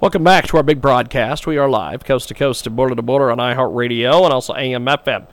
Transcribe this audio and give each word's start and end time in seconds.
Welcome 0.00 0.22
back 0.22 0.46
to 0.46 0.56
our 0.56 0.62
big 0.62 0.80
broadcast. 0.80 1.44
We 1.44 1.58
are 1.58 1.68
live, 1.68 2.04
coast 2.04 2.28
to 2.28 2.34
coast 2.34 2.68
and 2.68 2.76
border 2.76 2.94
to 2.94 3.02
border 3.02 3.32
on 3.32 3.38
iHeartRadio 3.38 4.22
and 4.22 4.32
also 4.32 4.54
AM 4.54 4.86
FM. 4.86 5.26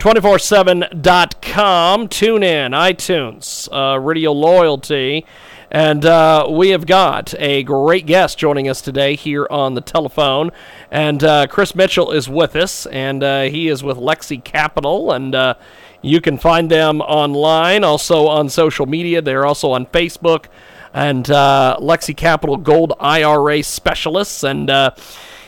247.com. 0.00 2.08
Tune 2.08 2.42
in, 2.42 2.72
iTunes, 2.72 3.68
uh, 3.70 3.96
Radio 4.00 4.32
Loyalty. 4.32 5.24
And 5.70 6.04
uh, 6.04 6.48
we 6.50 6.70
have 6.70 6.84
got 6.84 7.32
a 7.38 7.62
great 7.62 8.06
guest 8.06 8.38
joining 8.38 8.68
us 8.68 8.82
today 8.82 9.14
here 9.14 9.46
on 9.52 9.74
the 9.74 9.80
telephone. 9.80 10.50
And 10.90 11.22
uh, 11.22 11.46
Chris 11.46 11.76
Mitchell 11.76 12.10
is 12.10 12.28
with 12.28 12.56
us, 12.56 12.86
and 12.86 13.22
uh, 13.22 13.42
he 13.42 13.68
is 13.68 13.84
with 13.84 13.98
Lexi 13.98 14.42
Capital. 14.42 15.12
And 15.12 15.32
uh, 15.32 15.54
you 16.02 16.20
can 16.20 16.38
find 16.38 16.68
them 16.68 17.00
online, 17.02 17.84
also 17.84 18.26
on 18.26 18.48
social 18.48 18.86
media. 18.86 19.22
They're 19.22 19.46
also 19.46 19.70
on 19.70 19.86
Facebook 19.86 20.46
and 20.92 21.30
uh, 21.30 21.76
Lexi 21.80 22.16
Capital 22.16 22.56
Gold 22.56 22.92
IRA 23.00 23.62
Specialists. 23.62 24.42
And 24.42 24.70
uh, 24.70 24.90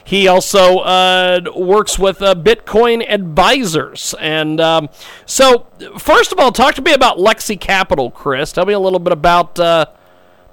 he 0.05 0.29
also 0.29 0.79
uh, 0.79 1.41
works 1.55 1.99
with 1.99 2.23
uh, 2.23 2.35
Bitcoin 2.35 3.05
Advisors. 3.09 4.15
And 4.21 4.61
um, 4.61 4.89
so, 5.27 5.67
first 5.99 6.33
of 6.33 6.39
all, 6.39 6.53
talk 6.53 6.75
to 6.77 6.83
me 6.83 6.93
about 6.93 7.19
Lexi 7.19 7.59
Capital, 7.59 8.11
Chris. 8.11 8.53
Tell 8.53 8.67
me 8.67 8.73
a 8.73 8.79
little 8.79 8.99
bit 8.99 9.13
about 9.13 9.59
uh, 9.59 9.87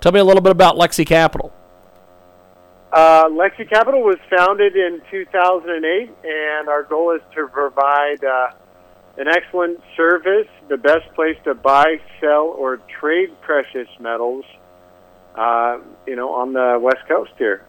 tell 0.01 0.11
me 0.11 0.19
a 0.19 0.23
little 0.23 0.41
bit 0.41 0.51
about 0.51 0.75
Lexi 0.75 1.05
Capital. 1.05 1.53
Uh, 2.91 3.25
Lexi 3.25 3.69
Capital 3.69 4.01
was 4.01 4.17
founded 4.29 4.75
in 4.75 5.01
2008, 5.11 6.09
and 6.23 6.69
our 6.69 6.83
goal 6.83 7.15
is 7.15 7.21
to 7.35 7.47
provide 7.47 8.23
an 9.17 9.27
excellent 9.27 9.79
service, 9.95 10.47
the 10.69 10.77
best 10.77 11.11
place 11.15 11.37
to 11.43 11.55
buy, 11.55 11.99
sell, 12.21 12.53
or 12.57 12.77
trade 12.99 13.29
precious 13.41 13.87
metals, 13.99 14.45
uh, 15.37 15.79
you 16.05 16.15
know, 16.15 16.33
on 16.33 16.53
the 16.53 16.79
West 16.81 17.07
Coast 17.07 17.31
here. 17.37 17.63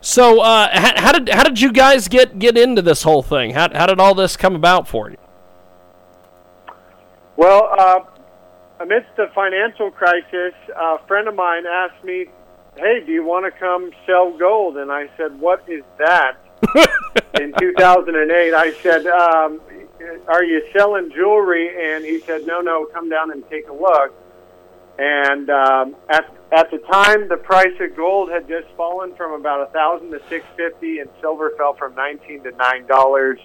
So, 0.00 0.40
uh, 0.40 0.68
how, 0.72 1.00
how, 1.00 1.12
did 1.12 1.28
how 1.28 1.42
did 1.42 1.60
you 1.60 1.72
guys 1.72 2.08
get 2.08 2.38
get 2.38 2.56
into 2.56 2.82
this 2.82 3.02
whole 3.02 3.22
thing? 3.22 3.50
How 3.52 3.68
how 3.74 3.86
did 3.86 3.98
all 4.00 4.14
this 4.14 4.36
come 4.36 4.54
about 4.54 4.86
for 4.86 5.10
you? 5.10 5.16
Well, 7.36 7.68
uh, 7.76 8.00
amidst 8.80 9.14
the 9.16 9.30
financial 9.34 9.90
crisis, 9.90 10.54
a 10.74 10.98
friend 11.06 11.28
of 11.28 11.34
mine 11.34 11.64
asked 11.66 12.02
me, 12.04 12.26
"Hey, 12.76 13.02
do 13.04 13.12
you 13.12 13.24
want 13.24 13.44
to 13.44 13.50
come 13.50 13.90
sell 14.06 14.36
gold?" 14.36 14.76
And 14.76 14.90
I 14.90 15.10
said, 15.16 15.38
"What 15.40 15.64
is 15.68 15.82
that?" 15.98 16.36
in 17.40 17.52
2008, 17.58 18.54
I 18.54 18.72
said, 18.82 19.06
um, 19.06 19.60
"Are 20.28 20.44
you 20.44 20.62
selling 20.72 21.10
jewelry?" 21.10 21.92
And 21.92 22.04
he 22.04 22.20
said, 22.20 22.46
"No, 22.46 22.60
no, 22.60 22.86
come 22.86 23.08
down 23.08 23.32
and 23.32 23.42
take 23.50 23.68
a 23.68 23.72
look." 23.72 24.14
And 24.98 25.48
um, 25.48 25.96
at 26.08 26.24
at 26.50 26.70
the 26.70 26.78
time, 26.90 27.28
the 27.28 27.36
price 27.36 27.74
of 27.80 27.94
gold 27.96 28.30
had 28.30 28.48
just 28.48 28.66
fallen 28.76 29.14
from 29.14 29.38
about 29.38 29.68
a 29.68 29.72
thousand 29.72 30.10
to 30.10 30.20
six 30.28 30.44
fifty, 30.56 30.98
and 30.98 31.08
silver 31.20 31.52
fell 31.56 31.74
from 31.74 31.94
nineteen 31.94 32.42
to 32.42 32.50
nine 32.52 32.86
dollars. 32.86 33.38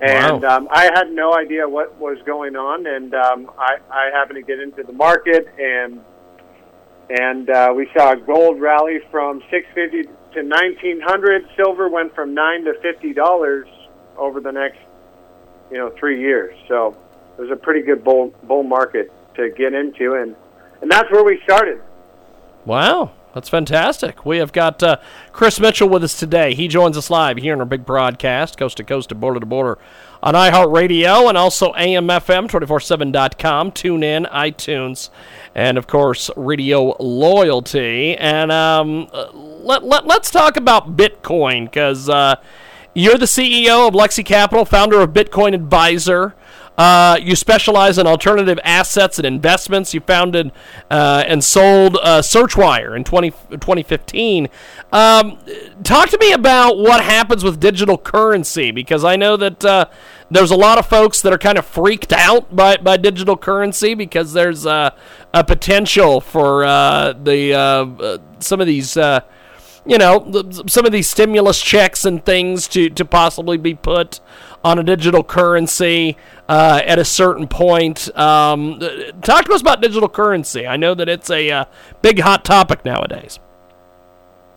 And 0.00 0.42
Wow. 0.42 0.56
um, 0.56 0.68
I 0.72 0.90
had 0.94 1.12
no 1.12 1.34
idea 1.34 1.68
what 1.68 1.98
was 2.00 2.18
going 2.26 2.56
on, 2.56 2.86
and 2.86 3.14
um, 3.14 3.50
I, 3.58 3.76
I 3.90 4.10
happened 4.12 4.36
to 4.36 4.42
get 4.42 4.58
into 4.58 4.82
the 4.82 4.92
market, 4.92 5.48
and 5.58 6.00
and 7.10 7.50
uh, 7.50 7.72
we 7.76 7.88
saw 7.96 8.12
a 8.12 8.16
gold 8.16 8.60
rally 8.60 9.00
from 9.10 9.42
six 9.50 9.66
fifty 9.74 10.04
to 10.32 10.42
nineteen 10.42 11.00
hundred. 11.00 11.46
Silver 11.56 11.88
went 11.88 12.14
from 12.14 12.32
nine 12.32 12.64
to 12.64 12.74
fifty 12.80 13.12
dollars 13.12 13.68
over 14.16 14.40
the 14.40 14.50
next, 14.50 14.78
you 15.70 15.76
know, 15.76 15.90
three 15.98 16.20
years. 16.20 16.56
So 16.68 16.96
it 17.36 17.42
was 17.42 17.50
a 17.50 17.56
pretty 17.56 17.82
good 17.82 18.02
bull 18.02 18.32
bull 18.44 18.62
market 18.62 19.12
to 19.36 19.50
get 19.50 19.74
into, 19.74 20.14
and 20.14 20.34
and 20.84 20.90
that's 20.90 21.10
where 21.10 21.24
we 21.24 21.40
started. 21.44 21.80
Wow, 22.66 23.12
that's 23.32 23.48
fantastic. 23.48 24.26
We 24.26 24.36
have 24.36 24.52
got 24.52 24.82
uh, 24.82 24.98
Chris 25.32 25.58
Mitchell 25.58 25.88
with 25.88 26.04
us 26.04 26.18
today. 26.18 26.52
He 26.52 26.68
joins 26.68 26.98
us 26.98 27.08
live 27.08 27.38
here 27.38 27.54
in 27.54 27.60
our 27.60 27.64
big 27.64 27.86
broadcast, 27.86 28.58
coast 28.58 28.76
to 28.76 28.84
coast 28.84 29.10
and 29.10 29.18
border 29.18 29.40
to 29.40 29.46
border, 29.46 29.78
on 30.22 30.34
iHeartRadio 30.34 31.26
and 31.30 31.38
also 31.38 31.72
AMFM 31.72 32.50
247.com. 32.50 33.72
Tune 33.72 34.02
in, 34.02 34.24
iTunes, 34.24 35.08
and 35.54 35.78
of 35.78 35.86
course, 35.86 36.28
Radio 36.36 36.94
Loyalty. 37.02 38.14
And 38.18 38.52
um, 38.52 39.08
let, 39.32 39.84
let, 39.84 40.06
let's 40.06 40.30
talk 40.30 40.58
about 40.58 40.98
Bitcoin 40.98 41.64
because 41.64 42.10
uh, 42.10 42.36
you're 42.92 43.16
the 43.16 43.24
CEO 43.24 43.88
of 43.88 43.94
Lexi 43.94 44.22
Capital, 44.22 44.66
founder 44.66 45.00
of 45.00 45.14
Bitcoin 45.14 45.54
Advisor. 45.54 46.34
Uh, 46.76 47.18
you 47.22 47.36
specialize 47.36 47.98
in 47.98 48.06
alternative 48.06 48.58
assets 48.64 49.18
and 49.18 49.26
investments. 49.26 49.94
You 49.94 50.00
founded 50.00 50.50
uh, 50.90 51.24
and 51.26 51.42
sold 51.44 51.96
uh, 52.02 52.20
Searchwire 52.20 52.96
in 52.96 53.04
20, 53.04 53.30
2015. 53.30 54.48
Um, 54.92 55.38
talk 55.84 56.08
to 56.10 56.18
me 56.18 56.32
about 56.32 56.78
what 56.78 57.02
happens 57.02 57.44
with 57.44 57.60
digital 57.60 57.96
currency 57.96 58.70
because 58.70 59.04
I 59.04 59.16
know 59.16 59.36
that 59.36 59.64
uh, 59.64 59.86
there's 60.30 60.50
a 60.50 60.56
lot 60.56 60.78
of 60.78 60.86
folks 60.86 61.22
that 61.22 61.32
are 61.32 61.38
kind 61.38 61.58
of 61.58 61.66
freaked 61.66 62.12
out 62.12 62.54
by, 62.54 62.76
by 62.76 62.96
digital 62.96 63.36
currency 63.36 63.94
because 63.94 64.32
there's 64.32 64.66
uh, 64.66 64.90
a 65.32 65.44
potential 65.44 66.20
for 66.20 66.64
uh, 66.64 67.12
the 67.12 68.20
some 68.40 68.60
of 68.60 68.66
these 68.66 68.96
you 69.86 69.98
know, 69.98 70.50
some 70.66 70.86
of 70.86 70.92
these 70.92 71.08
stimulus 71.08 71.60
checks 71.60 72.04
and 72.04 72.24
things 72.24 72.66
to, 72.68 72.88
to 72.90 73.04
possibly 73.04 73.56
be 73.58 73.74
put 73.74 74.20
on 74.64 74.78
a 74.78 74.82
digital 74.82 75.22
currency 75.22 76.16
uh, 76.48 76.80
at 76.84 76.98
a 76.98 77.04
certain 77.04 77.46
point. 77.46 78.14
Um, 78.16 78.80
talk 79.20 79.44
to 79.44 79.52
us 79.52 79.60
about 79.60 79.82
digital 79.82 80.08
currency. 80.08 80.66
I 80.66 80.76
know 80.76 80.94
that 80.94 81.08
it's 81.08 81.30
a 81.30 81.50
uh, 81.50 81.64
big 82.00 82.20
hot 82.20 82.44
topic 82.44 82.84
nowadays. 82.84 83.38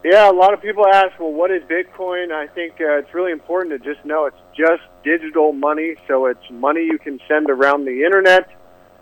Yeah, 0.05 0.31
a 0.31 0.31
lot 0.31 0.53
of 0.53 0.61
people 0.61 0.87
ask, 0.87 1.19
well, 1.19 1.33
what 1.33 1.51
is 1.51 1.61
Bitcoin? 1.63 2.31
I 2.31 2.47
think 2.47 2.75
uh, 2.79 2.99
it's 2.99 3.13
really 3.13 3.33
important 3.33 3.83
to 3.83 3.93
just 3.93 4.05
know 4.05 4.25
it's 4.25 4.37
just 4.55 4.83
digital 5.03 5.51
money, 5.51 5.95
so 6.07 6.27
it's 6.27 6.49
money 6.49 6.85
you 6.85 6.97
can 6.97 7.19
send 7.27 7.49
around 7.49 7.83
the 7.83 8.05
internet. 8.05 8.49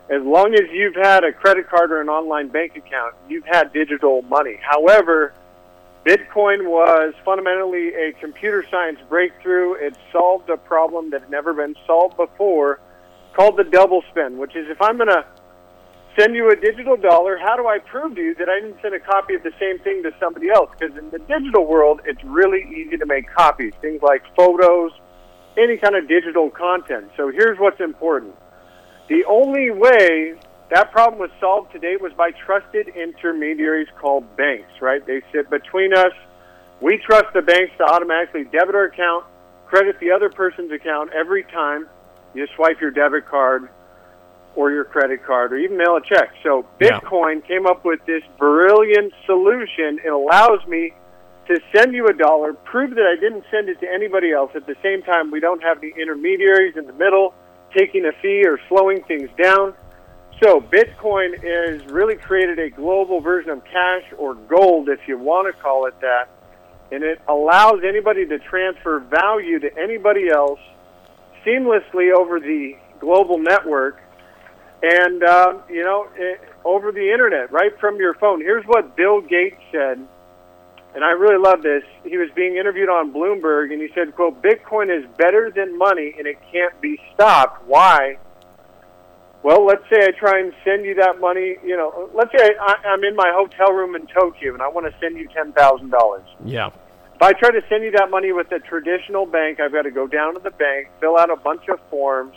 As 0.10 0.24
long 0.24 0.54
as 0.56 0.62
you've 0.72 0.96
had 0.96 1.24
a 1.24 1.32
credit 1.32 1.70
card 1.70 1.92
or 1.92 2.02
an 2.02 2.10
online 2.10 2.48
bank 2.48 2.76
account, 2.76 3.14
you've 3.30 3.46
had 3.46 3.72
digital 3.74 4.24
money. 4.24 4.58
However, 4.62 5.34
Bitcoin 6.06 6.68
was 6.68 7.16
fundamentally 7.26 7.88
a 7.96 8.14
computer 8.20 8.64
science 8.70 9.00
breakthrough. 9.10 9.74
It 9.74 9.98
solved 10.12 10.52
a 10.52 10.58
problem 10.58 11.10
that 11.10 11.22
had 11.22 11.32
never 11.32 11.52
been 11.52 11.76
solved 11.88 12.16
before 12.16 12.80
called 13.34 13.58
the 13.58 13.64
double 13.64 14.04
spend, 14.12 14.38
which 14.38 14.56
is 14.56 14.70
if 14.70 14.80
I'm 14.82 14.98
going 14.98 15.10
to 15.10 15.26
send 16.18 16.36
you 16.36 16.52
a 16.52 16.56
digital 16.56 16.96
dollar, 16.96 17.38
how 17.38 17.56
do 17.58 17.68
I 17.68 17.80
prove 17.80 18.16
to 18.16 18.22
you 18.22 18.36
that 18.36 18.48
I 18.48 18.60
didn't 18.62 18.80
send 18.84 18.94
a 18.94 19.00
copy 19.00 19.34
of 19.34 19.42
the 19.42 19.52
same 19.60 19.80
thing 19.80 20.04
to 20.04 20.12
somebody 20.20 20.50
else? 20.50 20.70
Because 20.78 20.96
in 20.96 21.10
the 21.10 21.20
digital 21.20 21.66
world, 21.66 22.02
it's 22.06 22.24
really 22.24 22.62
easy 22.70 22.98
to 22.98 23.06
make 23.08 23.26
copies, 23.34 23.74
things 23.82 24.04
like 24.04 24.22
photos, 24.36 24.92
any 25.58 25.78
kind 25.78 25.96
of 25.96 26.08
digital 26.08 26.52
content. 26.52 27.10
So 27.18 27.32
here's 27.32 27.58
what's 27.58 27.82
important. 27.82 28.36
The 29.10 29.26
only 29.26 29.72
way 29.72 30.36
that 30.70 30.92
problem 30.92 31.20
was 31.20 31.30
solved 31.40 31.72
today 31.72 31.96
was 31.98 32.12
by 32.14 32.32
trusted 32.32 32.88
intermediaries 32.90 33.88
called 34.00 34.36
banks, 34.36 34.82
right? 34.82 35.06
They 35.06 35.22
sit 35.32 35.50
between 35.50 35.94
us. 35.94 36.14
We 36.82 36.98
trust 36.98 37.34
the 37.34 37.42
banks 37.42 37.74
to 37.78 37.84
automatically 37.84 38.46
debit 38.46 38.76
our 38.76 38.86
account, 38.86 39.26
credit 39.68 40.00
the 40.00 40.12
other 40.12 40.30
person's 40.30 40.72
account 40.72 41.12
every 41.14 41.44
time 41.44 41.88
you 42.34 42.48
swipe 42.56 42.82
your 42.82 42.92
debit 42.92 43.26
card 43.26 43.70
or 44.56 44.72
your 44.72 44.86
credit 44.86 45.24
card 45.24 45.54
or 45.54 45.58
even 45.58 45.78
mail 45.78 45.98
a 45.98 46.02
check. 46.02 46.34
So 46.44 46.66
Yeah. 46.80 47.00
Bitcoin 47.00 47.46
came 47.46 47.68
up 47.68 47.86
with 47.86 48.04
this 48.06 48.24
brilliant 48.38 49.14
solution. 49.26 50.00
It 50.04 50.12
allows 50.12 50.66
me 50.68 50.94
to 51.48 51.60
send 51.72 51.94
you 51.94 52.08
a 52.08 52.14
dollar, 52.14 52.54
prove 52.54 52.96
that 52.96 53.06
I 53.06 53.20
didn't 53.20 53.46
send 53.52 53.70
it 53.70 53.80
to 53.82 53.92
anybody 53.92 54.32
else. 54.32 54.52
At 54.56 54.66
the 54.66 54.76
same 54.82 55.04
time, 55.04 55.30
we 55.30 55.40
don't 55.40 55.62
have 55.62 55.80
the 55.80 55.94
intermediaries 55.96 56.76
in 56.76 56.88
the 56.88 56.94
middle 56.94 57.34
taking 57.76 58.06
a 58.06 58.12
fee 58.14 58.46
or 58.46 58.60
slowing 58.68 59.04
things 59.04 59.30
down. 59.42 59.74
So 60.44 60.60
Bitcoin 60.60 61.34
is 61.34 61.86
really 61.88 62.16
created 62.16 62.60
a 62.60 62.70
global 62.70 63.22
version 63.22 63.52
of 63.52 63.64
cash 63.66 64.04
or 64.18 64.36
gold, 64.36 64.90
if 64.90 65.00
you 65.08 65.18
want 65.18 65.54
to 65.54 65.62
call 65.62 65.86
it 65.86 66.00
that, 66.02 66.30
and 66.92 67.04
it 67.04 67.22
allows 67.28 67.82
anybody 67.88 68.26
to 68.28 68.40
transfer 68.40 69.00
value 69.00 69.60
to 69.60 69.78
anybody 69.78 70.30
else 70.30 70.60
seamlessly 71.46 72.12
over 72.12 72.40
the 72.40 72.76
global 73.00 73.38
network, 73.38 74.02
and 74.84 75.24
um, 75.24 75.62
you 75.70 75.84
know 75.84 76.08
eh, 76.20 76.36
over 76.66 76.92
the 76.92 77.12
internet, 77.12 77.52
right 77.52 77.80
from 77.80 77.98
your 77.98 78.14
phone. 78.16 78.42
Here's 78.42 78.66
what 78.66 78.98
Bill 78.98 79.22
Gates 79.22 79.62
said 79.72 80.06
and 80.96 81.04
I 81.04 81.12
really 81.12 81.38
love 81.38 81.62
this. 81.62 81.84
He 82.06 82.18
was 82.18 82.30
being 82.36 82.56
interviewed 82.56 82.88
on 82.88 83.12
Bloomberg, 83.12 83.74
and 83.74 83.82
he 83.82 83.90
said, 83.94 84.16
"quote 84.16 84.42
Bitcoin 84.42 84.90
is 84.90 85.06
better 85.18 85.52
than 85.54 85.78
money, 85.78 86.16
and 86.18 86.26
it 86.26 86.38
can't 86.54 86.80
be 86.80 86.98
stopped. 87.14 87.68
Why? 87.68 88.18
Well, 89.46 89.64
let's 89.64 89.84
say 89.92 90.00
I 90.02 90.10
try 90.10 90.40
and 90.40 90.52
send 90.64 90.86
you 90.86 90.96
that 90.96 91.20
money. 91.22 91.58
You 91.64 91.78
know, 91.78 92.10
let's 92.16 92.32
say 92.36 92.56
I, 92.60 92.78
I'm 92.84 93.04
in 93.04 93.16
my 93.16 93.32
hotel 93.32 93.72
room 93.74 93.96
in 93.96 94.08
Tokyo, 94.08 94.54
and 94.54 94.62
I 94.64 94.68
want 94.70 94.92
to 94.92 95.00
send 95.00 95.18
you 95.18 95.28
ten 95.28 95.54
thousand 95.54 95.92
dollars. 95.92 96.26
Yeah. 96.44 96.72
If 97.14 97.22
I 97.22 97.32
try 97.34 97.52
to 97.52 97.62
send 97.70 97.84
you 97.84 97.92
that 97.92 98.10
money 98.10 98.32
with 98.32 98.52
a 98.52 98.58
traditional 98.58 99.28
bank, 99.28 99.60
I've 99.60 99.72
got 99.72 99.84
to 99.84 99.92
go 99.92 100.08
down 100.08 100.34
to 100.34 100.40
the 100.40 100.50
bank, 100.50 100.88
fill 101.00 101.16
out 101.16 101.30
a 101.30 101.36
bunch 101.36 101.70
of 101.70 101.80
forms. 101.92 102.34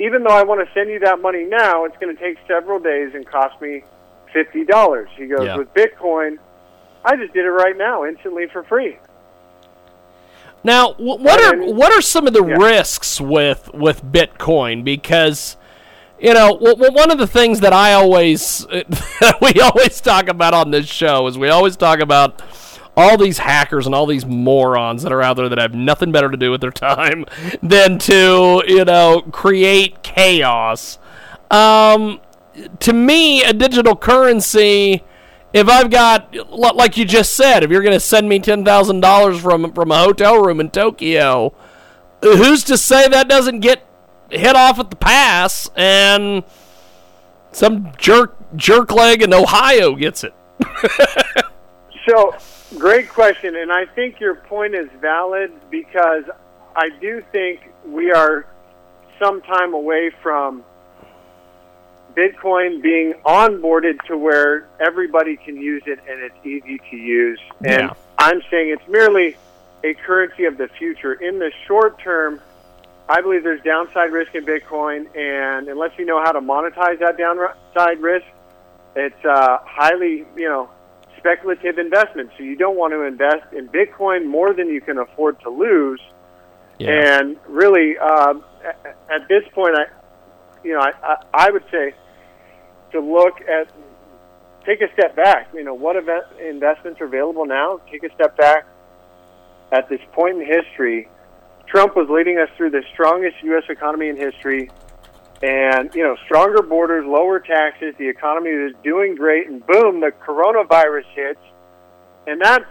Even 0.00 0.24
though 0.24 0.34
I 0.34 0.42
want 0.42 0.66
to 0.66 0.74
send 0.74 0.90
you 0.90 0.98
that 0.98 1.20
money 1.22 1.44
now, 1.44 1.84
it's 1.84 1.96
going 1.98 2.14
to 2.14 2.20
take 2.20 2.36
several 2.48 2.80
days 2.80 3.14
and 3.14 3.24
cost 3.24 3.60
me 3.62 3.84
fifty 4.32 4.64
dollars. 4.64 5.08
He 5.16 5.26
goes 5.26 5.46
Yeah. 5.46 5.56
with 5.56 5.72
Bitcoin. 5.72 6.38
I 7.04 7.14
just 7.14 7.32
did 7.32 7.44
it 7.46 7.50
right 7.50 7.78
now, 7.78 8.04
instantly 8.04 8.48
for 8.52 8.64
free. 8.64 8.98
Now, 10.64 10.94
what 10.98 11.40
are 11.40 11.62
what 11.72 11.92
are 11.92 12.00
some 12.02 12.26
of 12.26 12.32
the 12.32 12.44
Yeah. 12.44 12.56
risks 12.56 13.20
with 13.20 13.70
with 13.72 14.02
Bitcoin? 14.04 14.82
Because 14.82 15.56
you 16.20 16.34
know, 16.34 16.52
w- 16.54 16.74
w- 16.74 16.92
one 16.92 17.10
of 17.10 17.18
the 17.18 17.26
things 17.26 17.60
that 17.60 17.72
I 17.72 17.94
always 17.94 18.66
we 19.42 19.60
always 19.60 20.00
talk 20.00 20.28
about 20.28 20.54
on 20.54 20.70
this 20.70 20.86
show 20.86 21.26
is 21.26 21.38
we 21.38 21.48
always 21.48 21.76
talk 21.76 22.00
about 22.00 22.42
all 22.96 23.16
these 23.16 23.38
hackers 23.38 23.86
and 23.86 23.94
all 23.94 24.06
these 24.06 24.26
morons 24.26 25.02
that 25.02 25.12
are 25.12 25.22
out 25.22 25.36
there 25.36 25.48
that 25.48 25.58
have 25.58 25.74
nothing 25.74 26.12
better 26.12 26.28
to 26.28 26.36
do 26.36 26.50
with 26.50 26.60
their 26.60 26.70
time 26.70 27.24
than 27.62 27.98
to 28.00 28.62
you 28.66 28.84
know 28.84 29.22
create 29.32 30.02
chaos. 30.02 30.98
Um, 31.50 32.20
to 32.80 32.92
me, 32.92 33.42
a 33.42 33.52
digital 33.52 33.96
currency. 33.96 35.04
If 35.52 35.68
I've 35.68 35.90
got, 35.90 36.32
like 36.52 36.96
you 36.96 37.04
just 37.04 37.34
said, 37.34 37.64
if 37.64 37.72
you're 37.72 37.82
going 37.82 37.92
to 37.92 37.98
send 37.98 38.28
me 38.28 38.38
ten 38.38 38.64
thousand 38.64 39.00
dollars 39.00 39.40
from 39.40 39.72
from 39.72 39.90
a 39.90 39.98
hotel 39.98 40.40
room 40.40 40.60
in 40.60 40.70
Tokyo, 40.70 41.52
who's 42.22 42.62
to 42.64 42.76
say 42.76 43.08
that 43.08 43.28
doesn't 43.28 43.58
get 43.58 43.82
hit 44.30 44.56
off 44.56 44.78
at 44.78 44.90
the 44.90 44.96
pass 44.96 45.68
and 45.76 46.42
some 47.52 47.92
jerk 47.98 48.36
jerk 48.56 48.90
leg 48.92 49.22
in 49.22 49.32
Ohio 49.34 49.94
gets 49.94 50.24
it? 50.24 50.34
So, 52.08 52.34
great 52.78 53.10
question, 53.10 53.54
and 53.56 53.70
I 53.70 53.84
think 53.84 54.20
your 54.20 54.34
point 54.34 54.74
is 54.74 54.88
valid 55.00 55.52
because 55.70 56.24
I 56.74 56.88
do 56.98 57.22
think 57.30 57.60
we 57.86 58.10
are 58.10 58.46
some 59.18 59.42
time 59.42 59.74
away 59.74 60.10
from 60.22 60.64
Bitcoin 62.16 62.82
being 62.82 63.12
onboarded 63.24 64.00
to 64.06 64.16
where 64.16 64.66
everybody 64.80 65.36
can 65.36 65.56
use 65.56 65.82
it 65.86 66.00
and 66.08 66.20
it's 66.20 66.34
easy 66.44 66.80
to 66.90 66.96
use. 66.96 67.38
And 67.58 67.82
Yeah. 67.82 67.92
I'm 68.18 68.40
saying 68.50 68.70
it's 68.70 68.88
merely 68.88 69.36
a 69.84 69.92
currency 69.94 70.46
of 70.46 70.56
the 70.56 70.68
future. 70.68 71.12
In 71.12 71.38
the 71.38 71.52
short 71.66 71.98
term, 72.00 72.40
I 73.10 73.20
believe 73.22 73.42
there's 73.42 73.62
downside 73.62 74.12
risk 74.12 74.36
in 74.36 74.46
Bitcoin, 74.46 75.00
and 75.16 75.66
unless 75.68 75.90
you 75.98 76.04
know 76.04 76.22
how 76.22 76.30
to 76.30 76.40
monetize 76.40 77.00
that 77.00 77.18
downside 77.18 77.98
risk, 78.00 78.26
it's 78.94 79.24
uh, 79.24 79.58
highly, 79.64 80.24
you 80.36 80.48
know, 80.48 80.70
speculative 81.18 81.78
investment. 81.78 82.30
So 82.36 82.44
you 82.44 82.54
don't 82.54 82.76
want 82.76 82.92
to 82.92 83.02
invest 83.02 83.52
in 83.52 83.68
Bitcoin 83.68 84.26
more 84.26 84.54
than 84.54 84.68
you 84.68 84.80
can 84.80 84.98
afford 84.98 85.40
to 85.40 85.50
lose. 85.50 86.00
Yeah. 86.78 87.18
And 87.18 87.36
really, 87.48 87.98
um, 87.98 88.44
at, 88.64 88.96
at 89.10 89.28
this 89.28 89.42
point, 89.54 89.74
I, 89.76 89.86
you 90.62 90.74
know, 90.74 90.80
I, 90.80 90.92
I, 91.02 91.16
I 91.34 91.50
would 91.50 91.64
say 91.70 91.94
to 92.92 93.00
look 93.00 93.40
at, 93.40 93.72
take 94.64 94.82
a 94.82 94.92
step 94.92 95.16
back. 95.16 95.48
You 95.52 95.64
know, 95.64 95.74
what 95.74 95.96
event, 95.96 96.26
investments 96.40 97.00
are 97.00 97.06
available 97.06 97.44
now? 97.44 97.80
Take 97.90 98.04
a 98.04 98.14
step 98.14 98.36
back. 98.36 98.66
At 99.72 99.88
this 99.88 100.00
point 100.12 100.40
in 100.40 100.46
history, 100.46 101.08
Trump 101.70 101.94
was 101.94 102.08
leading 102.10 102.38
us 102.38 102.48
through 102.56 102.70
the 102.70 102.82
strongest 102.92 103.36
U.S. 103.44 103.62
economy 103.68 104.08
in 104.08 104.16
history, 104.16 104.70
and 105.42 105.94
you 105.94 106.02
know, 106.02 106.16
stronger 106.24 106.62
borders, 106.62 107.06
lower 107.06 107.38
taxes. 107.38 107.94
The 107.96 108.08
economy 108.08 108.50
was 108.50 108.72
doing 108.82 109.14
great, 109.14 109.48
and 109.48 109.64
boom, 109.64 110.00
the 110.00 110.10
coronavirus 110.26 111.06
hits, 111.14 111.40
and 112.26 112.40
that's 112.40 112.64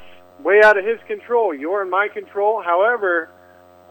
way 0.43 0.61
out 0.63 0.77
of 0.77 0.85
his 0.85 0.99
control. 1.07 1.53
You're 1.53 1.81
in 1.81 1.89
my 1.89 2.09
control. 2.09 2.61
However, 2.61 3.31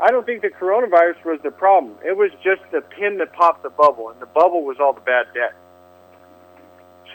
I 0.00 0.10
don't 0.10 0.26
think 0.26 0.42
the 0.42 0.50
coronavirus 0.50 1.24
was 1.24 1.40
the 1.42 1.50
problem. 1.50 1.96
It 2.04 2.16
was 2.16 2.30
just 2.44 2.60
the 2.70 2.82
pin 2.82 3.16
that 3.18 3.32
popped 3.32 3.62
the 3.62 3.70
bubble, 3.70 4.10
and 4.10 4.20
the 4.20 4.26
bubble 4.26 4.62
was 4.62 4.76
all 4.78 4.92
the 4.92 5.00
bad 5.00 5.26
debt. 5.32 5.54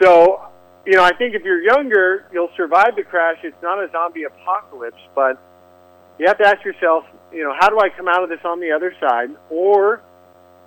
So, 0.02 0.42
you 0.84 0.94
know, 0.94 1.04
I 1.04 1.14
think 1.16 1.34
if 1.34 1.44
you're 1.44 1.62
younger, 1.62 2.26
you'll 2.32 2.50
survive 2.56 2.96
the 2.96 3.04
crash. 3.04 3.38
It's 3.44 3.62
not 3.62 3.78
a 3.78 3.88
zombie 3.92 4.24
apocalypse, 4.24 5.00
but 5.14 5.40
you 6.18 6.26
have 6.26 6.38
to 6.38 6.46
ask 6.46 6.64
yourself, 6.64 7.04
you 7.32 7.42
know, 7.42 7.54
how 7.58 7.68
do 7.68 7.78
I 7.80 7.88
come 7.90 8.08
out 8.08 8.22
of 8.22 8.28
this 8.28 8.40
on 8.44 8.60
the 8.60 8.70
other 8.70 8.94
side? 9.00 9.30
Or 9.50 10.02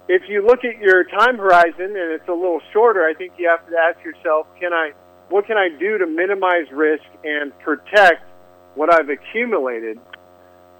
if 0.08 0.24
you 0.28 0.46
look 0.46 0.66
at 0.66 0.80
your 0.80 1.04
time 1.06 1.38
horizon 1.38 1.96
and 1.96 2.12
it's 2.12 2.28
a 2.28 2.34
little 2.34 2.62
shorter, 2.74 3.06
I 3.06 3.14
think 3.14 3.34
you 3.38 3.48
have 3.50 3.68
to 3.70 3.76
ask 3.78 4.04
yourself, 4.04 4.48
can 4.60 4.74
I, 4.74 4.92
what 5.30 5.46
can 5.46 5.58
I 5.58 5.70
do 5.80 5.98
to 5.98 6.08
minimize 6.08 6.72
risk 6.72 7.04
and 7.24 7.58
protect 7.60 8.24
what 8.76 8.94
I've 8.94 9.10
accumulated? 9.10 10.00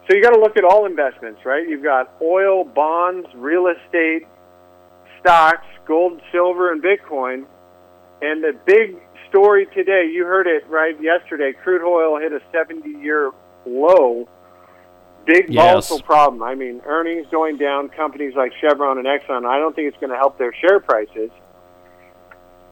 So 0.08 0.16
you 0.16 0.24
got 0.24 0.32
to 0.32 0.40
look 0.40 0.56
at 0.58 0.64
all 0.64 0.86
investments, 0.86 1.42
right? 1.46 1.68
You've 1.68 1.84
got 1.84 2.14
oil, 2.22 2.64
bonds, 2.64 3.28
real 3.36 3.68
estate, 3.68 4.24
stocks, 5.20 5.68
gold, 5.86 6.22
silver, 6.32 6.72
and 6.72 6.82
Bitcoin. 6.82 7.46
And 8.22 8.42
the 8.44 8.54
big 8.66 8.96
story 9.30 9.68
today, 9.76 10.10
you 10.12 10.24
heard 10.26 10.48
it 10.48 10.66
right 10.68 10.96
yesterday. 11.02 11.52
Crude 11.62 11.84
oil 11.84 12.20
hit 12.20 12.32
a 12.32 12.40
70-year 12.56 13.32
low. 13.66 14.30
Big 15.28 15.50
Yes. 15.50 15.90
volatile 15.90 16.06
problem. 16.06 16.42
I 16.42 16.56
mean, 16.56 16.82
earnings 16.86 17.28
going 17.30 17.58
down. 17.58 17.90
Companies 17.90 18.34
like 18.36 18.54
Chevron 18.62 18.98
and 18.98 19.06
Exxon. 19.06 19.46
I 19.46 19.60
don't 19.60 19.76
think 19.76 19.90
it's 19.90 19.98
going 20.00 20.10
to 20.12 20.18
help 20.18 20.38
their 20.38 20.54
share 20.54 20.80
prices. 20.80 21.30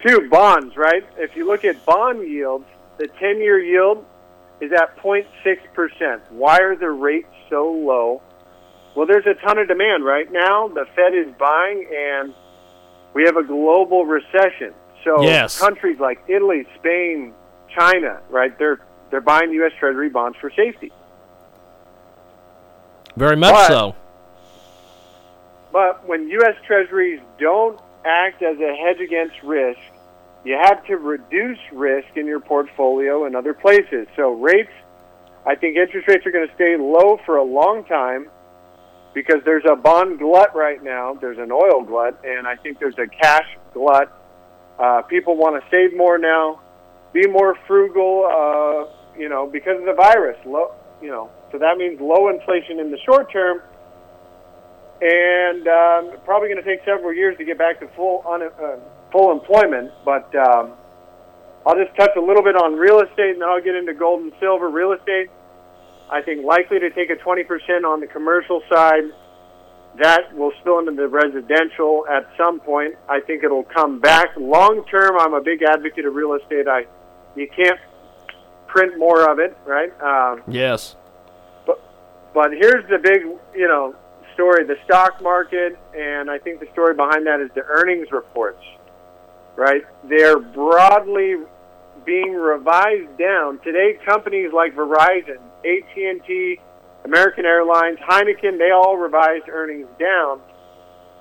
Two 0.06 0.30
bonds, 0.30 0.76
right? 0.78 1.04
If 1.18 1.36
you 1.36 1.46
look 1.46 1.66
at 1.66 1.86
bond 1.86 2.28
yields, 2.28 2.66
the 2.98 3.08
10-year 3.08 3.60
yield 3.60 4.06
is 4.62 4.72
at 4.72 4.98
0.6%. 4.98 6.22
Why 6.32 6.60
are 6.60 6.76
the 6.76 6.90
rates 6.90 7.28
so 7.50 7.72
low? 7.72 8.22
Well, 8.96 9.06
there's 9.06 9.26
a 9.26 9.34
ton 9.46 9.58
of 9.58 9.68
demand 9.68 10.06
right 10.06 10.32
now. 10.32 10.70
The 10.70 10.86
Fed 10.96 11.14
is 11.14 11.28
buying, 11.38 11.86
and 11.94 12.34
we 13.14 13.24
have 13.26 13.36
a 13.36 13.44
global 13.44 14.06
recession. 14.06 14.74
So 15.04 15.22
Yes. 15.24 15.60
countries 15.60 16.00
like 16.00 16.20
Italy, 16.30 16.66
Spain, 16.80 17.34
China, 17.78 18.22
right? 18.30 18.58
They're 18.58 18.80
they're 19.12 19.22
buying 19.22 19.52
U.S. 19.52 19.72
Treasury 19.80 20.10
bonds 20.10 20.38
for 20.40 20.50
safety. 20.52 20.92
Very 23.16 23.36
much 23.36 23.54
But- 23.54 23.68
so. 23.68 23.96
But 25.72 26.08
when 26.08 26.30
U.S. 26.30 26.56
Treasuries 26.66 27.20
don't 27.38 27.78
act 28.06 28.42
as 28.42 28.58
a 28.60 28.76
hedge 28.76 29.02
against 29.02 29.36
risk, 29.44 29.80
you 30.46 30.54
have 30.54 30.86
to 30.86 30.96
reduce 30.96 31.58
risk 31.74 32.08
in 32.16 32.26
your 32.28 32.40
portfolio 32.40 33.26
in 33.26 33.36
other 33.36 33.54
places. 33.54 34.08
So 34.16 34.32
rates, 34.32 34.72
I 35.46 35.56
think 35.56 35.76
interest 35.76 36.08
rates 36.08 36.26
are 36.26 36.32
going 36.32 36.48
to 36.48 36.54
stay 36.56 36.78
low 36.78 37.20
for 37.26 37.38
a 37.38 37.44
long 37.44 37.84
time 37.84 38.30
because 39.14 39.42
there's 39.44 39.66
a 39.70 39.76
bond 39.76 40.20
glut 40.20 40.56
right 40.56 40.82
now. 40.82 41.14
There's 41.16 41.40
an 41.40 41.52
oil 41.52 41.82
glut, 41.84 42.24
and 42.24 42.48
I 42.48 42.56
think 42.56 42.80
there's 42.80 42.98
a 42.98 43.08
cash 43.08 43.58
glut. 43.74 44.12
Uh, 44.80 45.02
people 45.02 45.36
want 45.36 45.62
to 45.62 45.70
save 45.72 45.96
more 45.98 46.18
now, 46.18 46.62
be 47.12 47.28
more 47.28 47.56
frugal, 47.68 48.26
uh, 48.26 49.20
you 49.20 49.28
know, 49.30 49.46
because 49.48 49.80
of 49.80 49.86
the 49.86 49.94
virus. 49.94 50.38
Low, 50.46 50.74
you 51.02 51.10
know, 51.10 51.30
so 51.56 51.60
that 51.60 51.78
means 51.78 52.02
low 52.02 52.28
inflation 52.28 52.82
in 52.82 52.92
the 52.92 52.98
short 53.06 53.32
term 53.32 53.62
and 55.02 55.68
um, 55.68 56.18
probably 56.26 56.50
going 56.50 56.62
to 56.62 56.68
take 56.68 56.84
several 56.86 57.14
years 57.14 57.38
to 57.38 57.46
get 57.46 57.58
back 57.58 57.80
to 57.80 57.88
full 57.96 58.24
un- 58.28 58.44
uh, 58.44 58.78
full 59.12 59.32
employment. 59.32 59.92
But 60.04 60.34
um, 60.36 60.74
I'll 61.66 61.76
just 61.76 61.96
touch 61.96 62.12
a 62.18 62.22
little 62.22 62.44
bit 62.44 62.56
on 62.56 62.76
real 62.76 63.00
estate, 63.00 63.32
and 63.32 63.42
then 63.42 63.48
I'll 63.48 63.62
get 63.62 63.76
into 63.76 63.94
gold 63.94 64.22
and 64.22 64.34
silver. 64.40 64.70
Real 64.70 64.92
estate, 64.92 65.30
I 66.12 66.22
think, 66.22 66.44
likely 66.44 66.80
to 66.80 66.90
take 66.92 67.10
a 67.10 67.16
20% 67.16 67.84
on 67.86 68.02
the 68.02 68.08
commercial 68.08 68.62
side. 68.70 69.04
That 70.02 70.36
will 70.36 70.52
spill 70.60 70.80
into 70.80 70.92
the 70.92 71.08
residential 71.08 72.06
at 72.12 72.28
some 72.38 72.60
point. 72.60 72.96
I 73.08 73.22
think 73.22 73.46
it'll 73.46 73.64
come 73.64 74.02
back 74.02 74.28
long 74.36 74.84
term. 74.92 75.18
I'm 75.18 75.34
a 75.34 75.42
big 75.42 75.64
advocate 75.64 76.06
of 76.06 76.14
real 76.16 76.34
estate. 76.34 76.68
I 76.68 76.86
you 77.36 77.48
can't 77.48 77.80
print 78.68 78.98
more 78.98 79.30
of 79.30 79.40
it, 79.40 79.58
right? 79.66 79.92
Um, 80.02 80.44
Yes. 80.48 80.98
But 82.36 82.52
here's 82.52 82.84
the 82.90 83.00
big, 83.02 83.22
you 83.56 83.68
know, 83.68 83.96
story: 84.34 84.66
the 84.66 84.76
stock 84.84 85.24
market, 85.24 85.80
and 85.98 86.30
I 86.30 86.38
think 86.38 86.60
the 86.60 86.68
story 86.74 86.94
behind 86.94 87.26
that 87.26 87.40
is 87.40 87.50
the 87.56 87.64
earnings 87.64 88.12
reports. 88.12 88.62
Right? 89.56 89.84
They're 90.04 90.38
broadly 90.38 91.36
being 92.06 92.34
revised 92.34 93.18
down 93.18 93.60
today. 93.64 93.98
Companies 94.06 94.52
like 94.54 94.76
Verizon, 94.76 95.40
AT 95.64 95.96
and 95.96 96.22
T, 96.28 96.60
American 97.06 97.46
Airlines, 97.46 98.00
Heineken, 98.00 98.58
they 98.58 98.72
all 98.72 98.98
revised 98.98 99.48
earnings 99.48 99.88
down. 99.98 100.42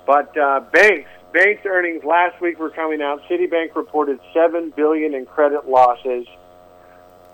But 0.07 0.37
uh, 0.37 0.61
banks, 0.73 1.09
banks' 1.33 1.63
earnings 1.65 2.03
last 2.05 2.41
week 2.41 2.59
were 2.59 2.71
coming 2.71 3.01
out. 3.01 3.21
Citibank 3.31 3.77
reported 3.77 4.19
seven 4.35 4.73
billion 4.77 5.15
in 5.15 5.27
credit 5.27 5.69
losses. 5.69 6.27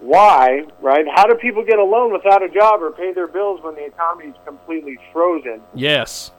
Why, 0.00 0.64
right? 0.80 1.04
How 1.14 1.26
do 1.26 1.34
people 1.34 1.64
get 1.64 1.78
a 1.78 1.84
loan 1.84 2.12
without 2.12 2.42
a 2.42 2.48
job 2.48 2.82
or 2.82 2.90
pay 2.90 3.12
their 3.12 3.26
bills 3.26 3.62
when 3.62 3.74
the 3.74 3.84
economy 3.84 4.30
is 4.30 4.36
completely 4.46 4.98
frozen? 5.12 5.60
Yes. 5.74 6.32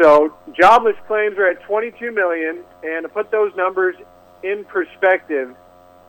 So 0.00 0.34
jobless 0.52 0.96
claims 1.06 1.38
are 1.38 1.48
at 1.48 1.62
22 1.62 2.12
million, 2.12 2.64
and 2.82 3.04
to 3.04 3.08
put 3.08 3.30
those 3.30 3.54
numbers 3.56 3.96
in 4.42 4.64
perspective, 4.64 5.54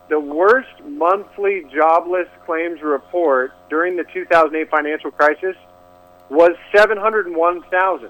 the 0.10 0.20
worst 0.20 0.84
monthly 0.84 1.66
jobless 1.74 2.28
claims 2.46 2.82
report 2.82 3.54
during 3.70 3.96
the 3.96 4.04
2008 4.14 4.70
financial 4.70 5.12
crisis 5.12 5.56
was 6.30 6.52
701,000. 6.76 8.10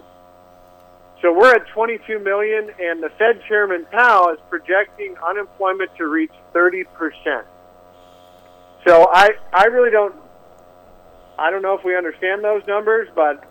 So 1.21 1.33
we're 1.33 1.55
at 1.55 1.67
22 1.67 2.19
million, 2.19 2.69
and 2.79 3.01
the 3.01 3.09
Fed 3.17 3.41
Chairman 3.47 3.85
Powell 3.91 4.33
is 4.33 4.39
projecting 4.49 5.15
unemployment 5.25 5.95
to 5.97 6.07
reach 6.07 6.31
30 6.53 6.83
percent. 6.95 7.45
So 8.85 9.09
I, 9.11 9.31
I 9.51 9.65
really 9.65 9.91
don't, 9.91 10.15
I 11.39 11.49
don't 11.49 11.61
know 11.61 11.77
if 11.77 11.83
we 11.83 11.95
understand 11.95 12.43
those 12.43 12.61
numbers, 12.67 13.09
but 13.15 13.43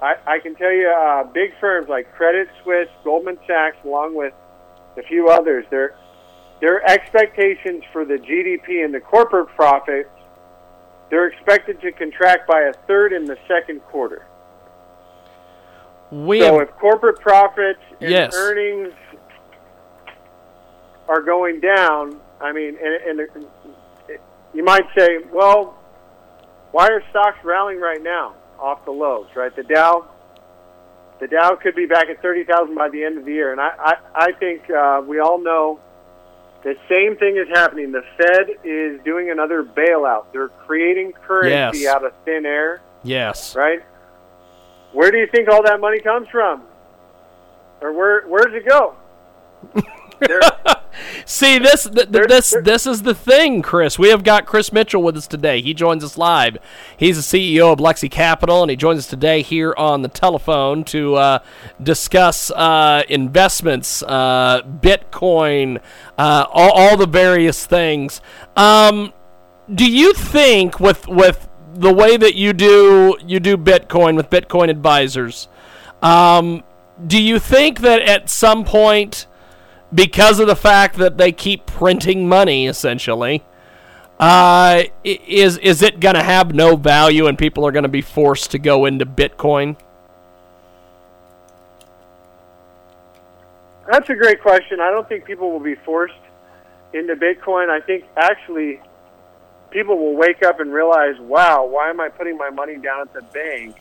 I, 0.00 0.14
I 0.26 0.38
can 0.38 0.54
tell 0.54 0.72
you, 0.72 0.88
uh, 0.88 1.24
big 1.24 1.50
firms 1.60 1.88
like 1.88 2.12
Credit 2.14 2.48
Suisse, 2.62 2.88
Goldman 3.04 3.38
Sachs, 3.46 3.76
along 3.84 4.14
with 4.14 4.32
a 4.96 5.02
few 5.02 5.28
others, 5.28 5.64
their 5.70 5.96
their 6.60 6.88
expectations 6.88 7.82
for 7.92 8.04
the 8.04 8.14
GDP 8.14 8.84
and 8.84 8.94
the 8.94 9.00
corporate 9.00 9.48
profits, 9.48 10.08
they're 11.10 11.26
expected 11.26 11.80
to 11.80 11.90
contract 11.90 12.46
by 12.46 12.60
a 12.60 12.72
third 12.86 13.12
in 13.12 13.24
the 13.24 13.36
second 13.48 13.80
quarter. 13.80 14.24
We 16.12 16.38
so 16.38 16.60
have, 16.60 16.68
if 16.68 16.74
corporate 16.76 17.18
profits 17.18 17.80
and 18.00 18.10
Yes. 18.10 18.32
earnings 18.36 18.92
are 21.08 21.20
going 21.20 21.58
down, 21.58 22.20
I 22.40 22.52
mean, 22.52 22.76
and, 22.80 23.20
and 23.20 23.46
you 24.54 24.64
might 24.64 24.84
say, 24.96 25.18
well, 25.32 25.78
why 26.72 26.86
are 26.88 27.02
stocks 27.10 27.38
rallying 27.44 27.80
right 27.80 28.02
now 28.02 28.34
off 28.58 28.84
the 28.84 28.90
lows? 28.90 29.26
Right, 29.34 29.54
the 29.54 29.62
Dow, 29.62 30.08
the 31.20 31.26
Dow 31.28 31.56
could 31.62 31.74
be 31.74 31.86
back 31.86 32.08
at 32.08 32.20
thirty 32.22 32.44
thousand 32.44 32.74
by 32.74 32.88
the 32.88 33.02
end 33.04 33.18
of 33.18 33.24
the 33.24 33.32
year, 33.32 33.52
and 33.52 33.60
I, 33.60 33.70
I, 33.78 33.94
I 34.14 34.32
think 34.32 34.68
uh, 34.70 35.02
we 35.06 35.18
all 35.20 35.38
know 35.42 35.80
the 36.64 36.74
same 36.88 37.16
thing 37.16 37.36
is 37.36 37.48
happening. 37.54 37.92
The 37.92 38.02
Fed 38.16 38.50
is 38.64 39.00
doing 39.04 39.30
another 39.30 39.62
bailout. 39.64 40.26
They're 40.32 40.48
creating 40.48 41.12
currency 41.12 41.80
Yes. 41.80 41.94
out 41.94 42.04
of 42.04 42.12
thin 42.24 42.46
air 42.46 42.80
yes. 43.02 43.56
right? 43.56 43.80
Where 44.92 45.10
do 45.10 45.18
you 45.18 45.26
think 45.26 45.48
all 45.48 45.62
that 45.64 45.80
money 45.80 46.00
comes 46.00 46.28
from? 46.28 46.62
Or 47.80 47.92
where 47.92 48.26
where 48.28 48.44
does 48.44 48.54
it 48.54 48.68
go? 48.68 48.94
There- 50.20 50.40
See 51.24 51.58
this 51.58 51.84
th- 51.84 52.10
th- 52.10 52.28
this 52.28 52.54
this 52.62 52.86
is 52.86 53.02
the 53.02 53.14
thing, 53.14 53.62
Chris. 53.62 53.98
We 53.98 54.08
have 54.08 54.24
got 54.24 54.46
Chris 54.46 54.72
Mitchell 54.72 55.02
with 55.02 55.16
us 55.16 55.26
today. 55.26 55.60
He 55.60 55.74
joins 55.74 56.02
us 56.02 56.18
live. 56.18 56.58
He's 56.96 57.16
the 57.28 57.56
CEO 57.56 57.72
of 57.72 57.78
Lexi 57.78 58.10
Capital, 58.10 58.62
and 58.62 58.70
he 58.70 58.76
joins 58.76 59.00
us 59.00 59.06
today 59.06 59.42
here 59.42 59.74
on 59.76 60.02
the 60.02 60.08
telephone 60.08 60.84
to 60.84 61.14
uh, 61.16 61.38
discuss 61.82 62.50
uh, 62.50 63.02
investments, 63.08 64.02
uh, 64.02 64.62
Bitcoin, 64.62 65.80
uh, 66.18 66.46
all, 66.50 66.72
all 66.72 66.96
the 66.96 67.06
various 67.06 67.66
things. 67.66 68.20
Um, 68.56 69.12
do 69.72 69.90
you 69.90 70.12
think 70.12 70.80
with 70.80 71.06
with 71.08 71.48
the 71.74 71.92
way 71.92 72.16
that 72.16 72.34
you 72.34 72.52
do 72.52 73.16
you 73.24 73.40
do 73.40 73.56
Bitcoin 73.56 74.16
with 74.16 74.28
Bitcoin 74.28 74.70
advisors, 74.70 75.48
um, 76.02 76.64
do 77.06 77.20
you 77.22 77.38
think 77.38 77.80
that 77.80 78.02
at 78.02 78.28
some 78.28 78.64
point? 78.64 79.26
Because 79.94 80.40
of 80.40 80.46
the 80.46 80.56
fact 80.56 80.96
that 80.96 81.18
they 81.18 81.32
keep 81.32 81.66
printing 81.66 82.28
money 82.28 82.66
essentially 82.66 83.42
uh, 84.18 84.82
is 85.04 85.58
is 85.58 85.82
it 85.82 86.00
going 86.00 86.14
to 86.14 86.22
have 86.22 86.54
no 86.54 86.76
value 86.76 87.26
and 87.26 87.36
people 87.38 87.66
are 87.66 87.72
going 87.72 87.82
to 87.82 87.88
be 87.88 88.02
forced 88.02 88.50
to 88.50 88.58
go 88.58 88.84
into 88.84 89.04
bitcoin 89.04 89.76
That's 93.92 94.08
a 94.08 94.14
great 94.14 94.40
question. 94.40 94.80
I 94.80 94.90
don't 94.90 95.08
think 95.08 95.24
people 95.24 95.50
will 95.50 95.60
be 95.60 95.74
forced 95.74 96.14
into 96.94 97.14
Bitcoin. 97.14 97.68
I 97.68 97.80
think 97.80 98.04
actually 98.16 98.80
people 99.70 99.98
will 99.98 100.16
wake 100.16 100.42
up 100.42 100.60
and 100.60 100.72
realize, 100.72 101.18
wow, 101.20 101.66
why 101.66 101.90
am 101.90 102.00
I 102.00 102.08
putting 102.08 102.38
my 102.38 102.50
money 102.50 102.76
down 102.76 103.02
at 103.02 103.12
the 103.12 103.20
bank 103.20 103.76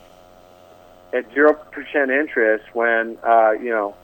at 1.13 1.31
zero 1.33 1.53
percent 1.53 2.09
interest 2.09 2.65
when 2.73 3.17
uh, 3.23 3.51
you 3.51 3.69
know 3.69 3.95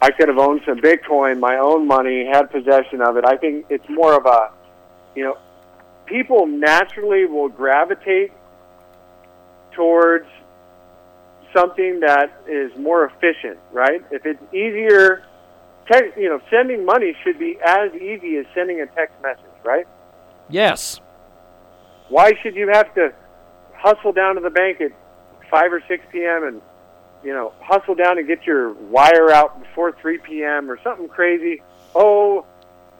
I 0.00 0.10
could 0.10 0.28
have 0.28 0.38
owned 0.38 0.60
some 0.64 0.78
Bitcoin, 0.78 1.40
my 1.40 1.56
own 1.56 1.86
money, 1.86 2.26
had 2.26 2.50
possession 2.50 3.00
of 3.00 3.16
it. 3.16 3.24
I 3.24 3.36
think 3.36 3.66
it's 3.68 3.88
more 3.88 4.14
of 4.16 4.26
a 4.26 4.50
you 5.14 5.24
know 5.24 5.38
people 6.06 6.46
naturally 6.46 7.26
will 7.26 7.48
gravitate 7.48 8.32
towards 9.72 10.26
something 11.54 12.00
that 12.00 12.42
is 12.48 12.76
more 12.76 13.04
efficient, 13.04 13.58
right? 13.72 14.02
If 14.10 14.26
it's 14.26 14.42
easier, 14.52 15.24
text, 15.90 16.16
you 16.16 16.28
know, 16.28 16.40
sending 16.50 16.84
money 16.84 17.14
should 17.24 17.38
be 17.38 17.58
as 17.64 17.92
easy 17.94 18.36
as 18.36 18.46
sending 18.54 18.80
a 18.80 18.86
text 18.86 19.14
message, 19.22 19.44
right? 19.64 19.86
yes 20.50 21.00
Why 22.08 22.32
should 22.42 22.54
you 22.54 22.68
have 22.72 22.94
to 22.94 23.12
hustle 23.74 24.12
down 24.12 24.36
to 24.36 24.40
the 24.40 24.50
bank 24.50 24.80
at 24.80 24.92
5 25.50 25.72
or 25.72 25.82
6 25.86 26.04
p.m. 26.10 26.44
and, 26.44 26.62
you 27.22 27.32
know, 27.32 27.52
hustle 27.60 27.94
down 27.94 28.18
and 28.18 28.26
get 28.26 28.46
your 28.46 28.72
wire 28.72 29.30
out 29.30 29.60
before 29.60 29.92
3 29.92 30.18
p.m. 30.18 30.70
or 30.70 30.78
something 30.82 31.08
crazy? 31.08 31.62
Oh, 31.94 32.44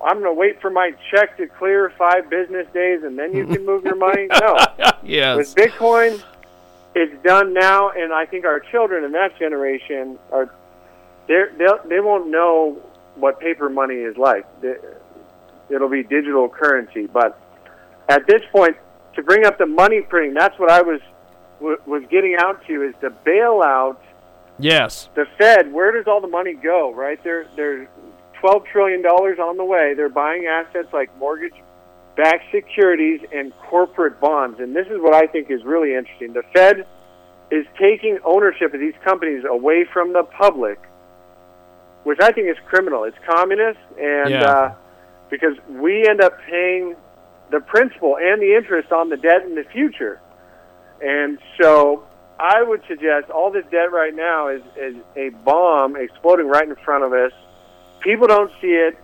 I'm 0.05 0.21
going 0.21 0.35
to 0.35 0.39
wait 0.39 0.61
for 0.61 0.71
my 0.71 0.93
check 1.11 1.37
to 1.39 1.47
clear 1.47 1.93
five 1.99 2.31
business 2.31 2.67
days 2.73 3.03
and 3.03 3.19
then 3.19 3.35
you 3.35 3.47
can 3.47 3.65
move 3.65 3.85
your 3.85 3.97
money? 3.97 4.29
No. 4.41 4.57
yes 5.03 5.37
With 5.37 5.55
Bitcoin, 5.55 6.23
it's 6.95 7.23
done 7.23 7.53
now, 7.53 7.91
and 7.91 8.13
I 8.13 8.27
think 8.27 8.45
our 8.45 8.61
children 8.61 9.05
in 9.05 9.13
that 9.13 9.39
generation 9.39 10.19
are 10.33 10.53
they'll, 11.27 11.81
they 11.89 12.01
won't 12.01 12.29
know 12.29 12.81
what 13.17 13.41
paper 13.41 13.69
money 13.69 13.97
is 13.97 14.17
like. 14.17 14.47
It'll 15.71 15.89
be 15.89 16.03
digital 16.03 16.49
currency, 16.49 17.07
but 17.07 17.39
at 18.09 18.27
this 18.27 18.43
point, 18.51 18.77
to 19.15 19.23
bring 19.23 19.45
up 19.45 19.59
the 19.59 19.67
money 19.67 20.01
printing, 20.01 20.35
that's 20.35 20.59
what 20.59 20.71
I 20.71 20.83
was 20.83 21.01
was 21.61 22.05
getting 22.09 22.37
out 22.39 22.65
to 22.67 22.83
is 22.83 22.95
the 23.01 23.09
bailout. 23.27 23.97
Yes 24.59 25.09
The 25.15 25.27
Fed, 25.39 25.73
where 25.73 25.93
does 25.93 26.07
all 26.07 26.21
the 26.21 26.29
money 26.29 26.55
go? 26.55 26.93
Right 26.93 27.23
They're, 27.23 27.47
they're 27.57 27.89
twelve 28.41 28.65
trillion 28.71 29.03
dollars 29.03 29.39
on 29.39 29.57
the 29.57 29.65
way. 29.65 29.95
They're 29.95 30.09
buying 30.09 30.47
assets 30.47 30.89
like 30.93 31.11
mortgage-backed 31.19 32.45
securities 32.53 33.21
and 33.33 33.53
corporate 33.69 34.21
bonds, 34.21 34.61
and 34.61 34.75
this 34.77 34.87
is 34.87 35.01
what 35.01 35.15
I 35.15 35.27
think 35.27 35.51
is 35.51 35.65
really 35.65 35.95
interesting. 35.95 36.33
The 36.33 36.45
Fed 36.55 36.87
is 37.51 37.67
taking 37.81 38.19
ownership 38.25 38.75
of 38.75 38.81
these 38.81 38.95
companies 39.03 39.45
away 39.49 39.87
from 39.93 40.13
the 40.13 40.23
public, 40.23 40.79
which 42.05 42.19
I 42.21 42.31
think 42.31 42.49
is 42.49 42.57
criminal. 42.67 43.05
It's 43.05 43.17
communist, 43.29 43.81
and 43.99 44.31
Yeah. 44.31 44.45
uh, 44.45 44.75
because 45.31 45.57
we 45.69 46.07
end 46.07 46.21
up 46.21 46.39
paying 46.49 46.95
the 47.51 47.61
principal 47.61 48.17
and 48.19 48.41
the 48.41 48.55
interest 48.55 48.93
on 48.93 49.09
the 49.09 49.17
debt 49.17 49.43
in 49.45 49.55
the 49.55 49.65
future. 49.65 50.21
And 51.03 51.39
so 51.61 52.05
I 52.41 52.63
would 52.63 52.83
suggest 52.87 53.31
all 53.31 53.51
this 53.51 53.65
debt 53.71 53.91
right 53.93 54.15
now 54.15 54.49
is, 54.49 54.63
is 54.77 54.97
a 55.17 55.31
bomb 55.45 55.97
exploding 55.97 56.47
right 56.47 56.69
in 56.69 56.77
front 56.77 57.05
of 57.05 57.13
us. 57.13 57.33
People 58.01 58.27
don't 58.29 58.53
see 58.61 58.69
it. 58.69 58.97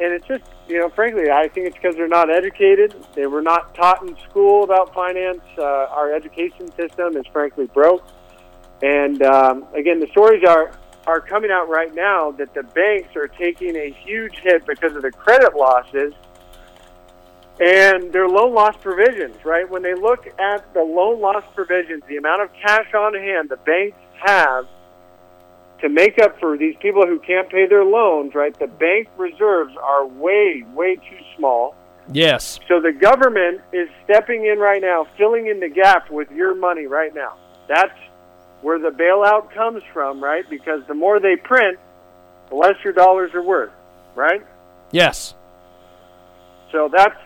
And 0.00 0.12
it's 0.12 0.26
just, 0.26 0.42
you 0.66 0.80
know, 0.80 0.88
frankly, 0.88 1.30
I 1.30 1.46
think 1.46 1.68
it's 1.68 1.76
because 1.76 1.94
they're 1.94 2.08
not 2.08 2.28
educated. 2.28 2.96
They 3.14 3.26
were 3.26 3.42
not 3.42 3.76
taught 3.76 4.02
in 4.02 4.16
school 4.28 4.64
about 4.64 4.92
finance. 4.92 5.42
Uh, 5.56 5.62
our 5.62 6.12
education 6.12 6.72
system 6.72 7.16
is 7.16 7.24
frankly 7.32 7.66
broke. 7.66 8.04
And 8.82 9.22
um, 9.22 9.66
again, 9.72 10.00
the 10.00 10.08
stories 10.08 10.42
are 10.44 10.76
are 11.06 11.20
coming 11.20 11.50
out 11.50 11.68
right 11.68 11.94
now 11.94 12.30
that 12.32 12.54
the 12.54 12.62
banks 12.62 13.14
are 13.14 13.28
taking 13.28 13.76
a 13.76 13.90
huge 14.04 14.36
hit 14.38 14.66
because 14.66 14.96
of 14.96 15.02
the 15.02 15.12
credit 15.12 15.54
losses 15.54 16.14
and 17.60 18.12
their 18.12 18.28
loan 18.28 18.54
loss 18.54 18.76
provisions. 18.76 19.36
Right 19.44 19.68
when 19.68 19.82
they 19.82 19.94
look 19.94 20.26
at 20.38 20.72
the 20.74 20.82
loan 20.82 21.20
loss 21.20 21.44
provisions, 21.54 22.02
the 22.08 22.16
amount 22.16 22.42
of 22.42 22.50
cash 22.54 22.92
on 22.94 23.14
hand 23.14 23.48
the 23.48 23.56
banks 23.56 23.98
have 24.24 24.66
to 25.80 25.88
make 25.88 26.18
up 26.18 26.38
for 26.40 26.56
these 26.56 26.74
people 26.80 27.06
who 27.06 27.18
can't 27.18 27.48
pay 27.48 27.66
their 27.66 27.84
loans. 27.84 28.34
Right, 28.34 28.58
the 28.58 28.66
bank 28.66 29.08
reserves 29.16 29.74
are 29.76 30.06
way 30.06 30.64
way 30.74 30.96
too 30.96 31.24
small. 31.36 31.74
yes 32.10 32.58
So 32.68 32.80
the 32.80 32.92
government 32.92 33.60
is 33.72 33.88
stepping 34.04 34.46
in 34.46 34.58
right 34.58 34.82
now, 34.82 35.06
filling 35.16 35.46
in 35.46 35.60
the 35.60 35.68
gap 35.68 36.10
with 36.10 36.30
your 36.30 36.54
money 36.54 36.86
right 36.86 37.14
now. 37.14 37.36
That's 37.68 37.98
where 38.62 38.78
the 38.78 38.90
bailout 38.90 39.52
comes 39.52 39.82
from, 39.92 40.22
right? 40.24 40.48
Because 40.48 40.80
the 40.88 40.94
more 40.94 41.20
they 41.20 41.36
print, 41.36 41.78
the 42.48 42.56
less 42.56 42.76
your 42.82 42.92
dollars 42.94 43.32
are 43.34 43.42
worth, 43.42 43.72
right? 44.14 44.42
yes 44.90 45.34
So 46.72 46.88
that's 46.92 47.16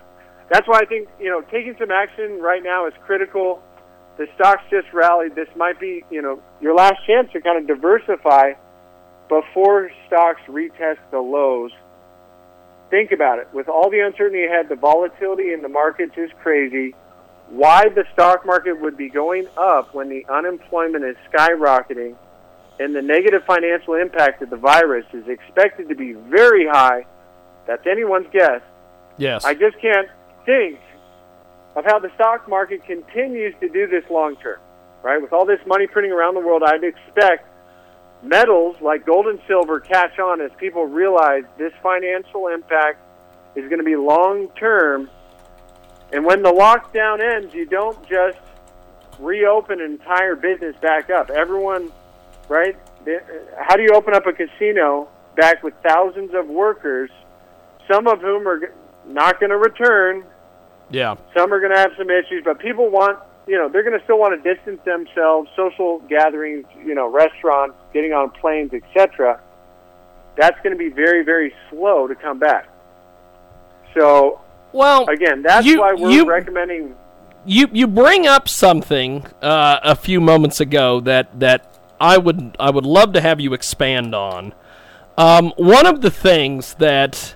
that's 0.51 0.67
why 0.67 0.81
I 0.81 0.85
think 0.85 1.09
you 1.21 1.31
know 1.31 1.41
taking 1.43 1.77
some 1.79 1.91
action 1.91 2.41
right 2.41 2.63
now 2.63 2.87
is 2.87 2.95
critical. 3.05 3.63
The 4.17 4.27
stocks 4.35 4.63
just 4.71 4.93
rallied. 4.93 5.35
This 5.35 5.49
might 5.57 5.79
be 5.79 6.05
you 6.11 6.23
know 6.23 6.43
your 6.61 6.75
last 6.75 7.05
chance 7.07 7.31
to 7.33 7.41
kind 7.41 7.59
of 7.59 7.67
diversify 7.67 8.55
before 9.29 9.91
stocks 10.07 10.41
retest 10.49 10.99
the 11.11 11.21
lows 11.21 11.73
think 12.91 13.13
about 13.13 13.39
it. 13.39 13.49
With 13.53 13.69
all 13.69 13.91
the 13.91 14.01
uncertainty 14.01 14.45
ahead, 14.45 14.69
the 14.69 14.77
volatility 14.77 15.53
in 15.53 15.63
the 15.63 15.69
markets 15.69 16.13
is 16.17 16.31
crazy. 16.43 16.95
Why 17.49 17.89
the 17.89 18.05
stock 18.13 18.45
market 18.45 18.81
would 18.81 18.97
be 18.97 19.09
going 19.09 19.47
up 19.57 19.95
when 19.95 20.09
the 20.09 20.25
unemployment 20.29 21.05
is 21.05 21.17
skyrocketing 21.33 22.15
and 22.79 22.95
the 22.95 23.03
negative 23.03 23.43
financial 23.47 23.95
impact 23.95 24.43
of 24.43 24.51
the 24.51 24.57
virus 24.57 25.07
is 25.13 25.27
expected 25.29 25.89
to 25.89 25.95
be 25.95 26.13
very 26.13 26.67
high. 26.67 27.07
That's 27.67 27.87
anyone's 27.87 28.29
guess. 28.33 28.61
Yes. 29.17 29.45
I 29.45 29.55
just 29.55 29.79
can't 29.81 30.09
think 30.49 30.81
of 31.77 31.85
how 31.85 31.99
the 31.99 32.11
stock 32.15 32.49
market 32.49 32.83
continues 32.87 33.55
to 33.61 33.69
do 33.69 33.87
this 33.87 34.03
long 34.11 34.35
term, 34.37 34.59
right? 35.03 35.21
With 35.21 35.35
all 35.35 35.45
this 35.45 35.61
money 35.67 35.87
printing 35.87 36.11
around 36.11 36.35
the 36.35 36.41
world, 36.41 36.63
I'd 36.65 36.83
expect 36.83 37.47
metals 38.23 38.77
like 38.81 39.05
gold 39.05 39.27
and 39.27 39.39
silver 39.47 39.79
catch 39.79 40.19
on 40.19 40.41
as 40.41 40.51
people 40.59 40.87
realize 40.87 41.45
this 41.59 41.73
financial 41.83 42.49
impact 42.49 42.99
is 43.55 43.69
going 43.69 43.79
to 43.79 43.85
be 43.85 43.95
long 43.95 44.49
term. 44.59 45.11
And 46.13 46.25
when 46.25 46.43
the 46.43 46.51
lockdown 46.51 47.21
ends, 47.21 47.53
you 47.53 47.67
don't 47.67 48.01
just 48.09 48.39
reopen 49.19 49.83
an 49.83 49.91
entire 49.93 50.35
business 50.35 50.75
back 50.81 51.11
up. 51.11 51.29
Everyone, 51.29 51.93
right? 52.49 52.75
How 53.59 53.77
do 53.77 53.83
you 53.83 53.91
open 53.95 54.15
up 54.15 54.27
a 54.27 54.33
casino 54.33 55.09
back 55.37 55.63
with 55.63 55.75
thousands 55.87 56.33
of 56.35 56.49
workers, 56.49 57.11
some 57.87 58.07
of 58.07 58.21
whom 58.23 58.49
are 58.49 58.73
not 59.07 59.39
going 59.39 59.51
to 59.51 59.59
return? 59.59 60.25
Yeah. 60.91 61.17
Some 61.35 61.53
are 61.53 61.61
going 61.61 61.73
to 61.73 61.79
have 61.79 61.93
some 61.99 62.11
issues, 62.11 62.43
but 62.45 62.59
people 62.59 62.89
want, 62.89 63.19
you 63.47 63.57
know, 63.57 63.69
they're 63.69 63.83
going 63.83 63.99
to 63.99 64.05
still 64.05 64.19
want 64.19 64.43
to 64.43 64.55
distance 64.55 64.81
themselves, 64.85 65.49
social 65.55 66.01
gatherings, 66.09 66.65
you 66.85 66.95
know, 66.95 67.11
restaurants, 67.11 67.77
getting 67.93 68.13
on 68.13 68.31
planes, 68.31 68.73
etc. 68.73 69.41
That's 70.37 70.57
going 70.63 70.73
to 70.73 70.79
be 70.79 70.89
very, 70.89 71.25
very 71.25 71.53
slow 71.71 72.07
to 72.07 72.15
come 72.15 72.39
back. 72.39 72.69
So, 73.95 74.41
well, 74.73 75.09
again, 75.09 75.43
that's 75.43 75.67
you, 75.67 75.81
why 75.81 75.95
we're 75.95 76.11
you, 76.11 76.27
recommending. 76.27 76.95
You 77.45 77.69
you 77.73 77.87
bring 77.87 78.27
up 78.27 78.49
something 78.49 79.27
uh, 79.41 79.81
a 79.83 79.97
few 79.97 80.21
moments 80.21 80.61
ago 80.61 81.01
that 81.01 81.41
that 81.41 81.79
I 82.01 82.19
would 82.19 82.57
I 82.61 82.71
would 82.71 82.85
love 82.85 83.13
to 83.15 83.21
have 83.21 83.41
you 83.41 83.55
expand 83.55 84.15
on. 84.15 84.55
Um, 85.17 85.53
one 85.57 85.87
of 85.87 86.01
the 86.01 86.11
things 86.11 86.75
that 86.75 87.35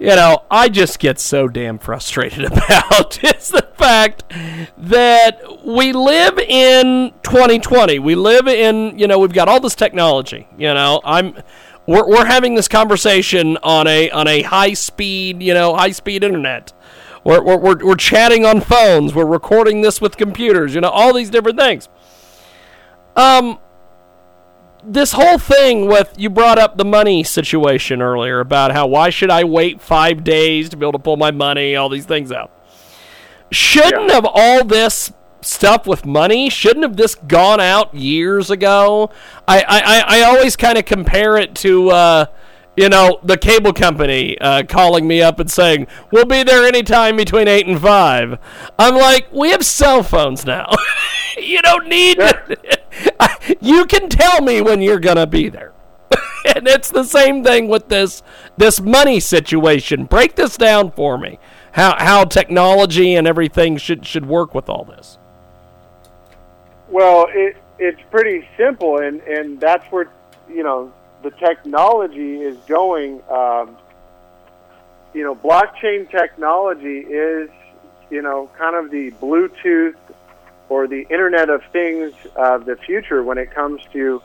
you 0.00 0.06
know 0.06 0.42
I 0.50 0.70
just 0.70 0.98
get 0.98 1.20
so 1.20 1.46
damn 1.46 1.78
frustrated 1.78 2.44
about 2.52 3.22
is 3.36 3.48
the 3.48 3.68
fact 3.76 4.24
that 4.78 5.64
we 5.64 5.92
live 5.92 6.38
in 6.38 7.12
2020. 7.22 7.98
We 7.98 8.14
live 8.14 8.48
in 8.48 8.98
you 8.98 9.06
know 9.06 9.18
we've 9.18 9.32
got 9.32 9.48
all 9.48 9.60
this 9.60 9.74
technology. 9.74 10.48
You 10.58 10.74
know 10.74 11.00
I'm 11.04 11.36
we're, 11.86 12.08
we're 12.08 12.24
having 12.24 12.54
this 12.54 12.66
conversation 12.66 13.58
on 13.62 13.86
a 13.86 14.10
on 14.10 14.26
a 14.26 14.42
high 14.42 14.72
speed 14.72 15.42
you 15.42 15.54
know 15.54 15.76
high 15.76 15.92
speed 15.92 16.24
internet. 16.24 16.72
We're, 17.22 17.42
we're, 17.42 17.58
we're, 17.58 17.84
we're 17.84 17.96
chatting 17.96 18.46
on 18.46 18.62
phones. 18.62 19.14
We're 19.14 19.26
recording 19.26 19.82
this 19.82 20.00
with 20.00 20.16
computers. 20.16 20.74
You 20.74 20.80
know 20.80 20.88
all 20.88 21.12
these 21.12 21.28
different 21.28 21.58
things. 21.58 21.88
Um, 23.14 23.58
this 24.84 25.12
whole 25.12 25.38
thing 25.38 25.86
with 25.86 26.14
you 26.16 26.30
brought 26.30 26.58
up 26.58 26.76
the 26.76 26.84
money 26.84 27.22
situation 27.22 28.00
earlier 28.02 28.40
about 28.40 28.72
how 28.72 28.86
why 28.86 29.10
should 29.10 29.30
I 29.30 29.44
wait 29.44 29.80
five 29.80 30.24
days 30.24 30.68
to 30.70 30.76
be 30.76 30.84
able 30.84 30.92
to 30.92 30.98
pull 30.98 31.16
my 31.16 31.30
money, 31.30 31.76
all 31.76 31.88
these 31.88 32.06
things 32.06 32.32
out. 32.32 32.50
Shouldn't 33.50 34.08
Yeah. 34.08 34.14
have 34.14 34.26
all 34.26 34.64
this 34.64 35.12
stuff 35.42 35.86
with 35.86 36.04
money? 36.06 36.48
Shouldn't 36.50 36.84
have 36.84 36.96
this 36.96 37.14
gone 37.14 37.60
out 37.60 37.94
years 37.94 38.50
ago? 38.50 39.10
I 39.48 39.60
I, 39.60 39.80
I, 39.80 40.04
I 40.18 40.22
always 40.22 40.56
kind 40.56 40.78
of 40.78 40.84
compare 40.84 41.36
it 41.36 41.54
to 41.56 41.90
uh, 41.90 42.26
you 42.80 42.88
know 42.88 43.20
the 43.22 43.36
cable 43.36 43.74
company 43.74 44.38
uh, 44.40 44.62
calling 44.66 45.06
me 45.06 45.20
up 45.20 45.38
and 45.38 45.50
saying 45.50 45.86
we'll 46.10 46.24
be 46.24 46.42
there 46.42 46.66
anytime 46.66 47.14
between 47.14 47.46
eight 47.46 47.66
and 47.66 47.78
five. 47.78 48.38
I'm 48.78 48.94
like, 48.94 49.30
we 49.30 49.50
have 49.50 49.66
cell 49.66 50.02
phones 50.02 50.46
now. 50.46 50.70
you 51.36 51.60
don't 51.60 51.88
need. 51.88 52.18
you 53.60 53.84
can 53.84 54.08
tell 54.08 54.40
me 54.40 54.62
when 54.62 54.80
you're 54.80 54.98
gonna 54.98 55.26
be 55.26 55.50
there. 55.50 55.74
and 56.56 56.66
it's 56.66 56.90
the 56.90 57.04
same 57.04 57.44
thing 57.44 57.68
with 57.68 57.88
this 57.88 58.22
this 58.56 58.80
money 58.80 59.20
situation. 59.20 60.06
Break 60.06 60.36
this 60.36 60.56
down 60.56 60.90
for 60.90 61.18
me. 61.18 61.38
How 61.72 62.02
how 62.02 62.24
technology 62.24 63.14
and 63.14 63.26
everything 63.26 63.76
should 63.76 64.06
should 64.06 64.24
work 64.24 64.54
with 64.54 64.70
all 64.70 64.84
this. 64.84 65.18
Well, 66.88 67.26
it 67.28 67.58
it's 67.78 68.00
pretty 68.10 68.48
simple, 68.56 68.96
and 68.96 69.20
and 69.20 69.60
that's 69.60 69.84
where 69.92 70.10
you 70.48 70.62
know 70.62 70.90
the 71.22 71.30
technology 71.32 72.36
is 72.36 72.56
going. 72.66 73.22
Um, 73.30 73.76
you 75.12 75.24
know, 75.24 75.34
blockchain 75.34 76.08
technology 76.10 76.98
is 77.00 77.50
you 78.10 78.22
know 78.22 78.50
kind 78.56 78.76
of 78.76 78.90
the 78.90 79.10
Bluetooth 79.12 79.96
or 80.68 80.86
the 80.86 81.02
Internet 81.10 81.50
of 81.50 81.62
Things 81.72 82.12
of 82.36 82.64
the 82.64 82.76
future 82.76 83.22
when 83.22 83.38
it 83.38 83.52
comes 83.52 83.82
to 83.92 84.22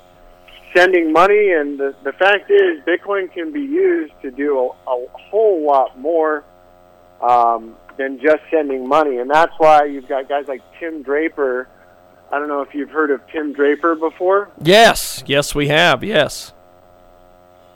sending 0.76 1.12
money. 1.12 1.52
And 1.52 1.78
the, 1.78 1.96
the 2.04 2.14
fact 2.14 2.52
is, 2.52 2.80
Bitcoin 2.86 3.34
can 3.34 3.52
be 3.52 3.62
used 3.62 4.14
to 4.22 4.32
do 4.32 4.60
a, 4.60 4.92
a 4.92 5.08
whole 5.14 5.66
lot 5.66 6.00
more 6.00 6.44
um, 7.22 7.76
than 7.98 8.20
just 8.20 8.44
sending 8.52 8.88
money. 8.88 9.18
And 9.18 9.30
that's 9.30 9.54
why 9.58 9.86
you've 9.86 10.08
got 10.08 10.30
guys 10.30 10.48
like 10.48 10.62
Tim 10.80 11.02
Draper. 11.02 11.68
I 12.32 12.40
don't 12.40 12.48
know 12.48 12.62
if 12.62 12.74
you've 12.74 12.92
heard 12.92 13.12
of 13.12 13.22
Tim 13.32 13.54
Draper 13.54 13.96
before. 13.96 14.52
Yes, 14.62 15.24
yes, 15.26 15.56
we 15.56 15.68
have. 15.68 16.04
Yes. 16.04 16.54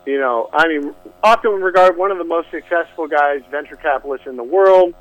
You 0.05 0.19
know, 0.19 0.49
I 0.53 0.67
mean, 0.67 0.95
often 1.21 1.51
regarded 1.61 1.97
one 1.97 2.11
of 2.11 2.17
the 2.17 2.23
most 2.23 2.49
successful 2.51 3.07
guys, 3.07 3.41
venture 3.51 3.75
capitalists 3.75 4.27
in 4.27 4.37
the 4.37 4.43
world. 4.43 4.95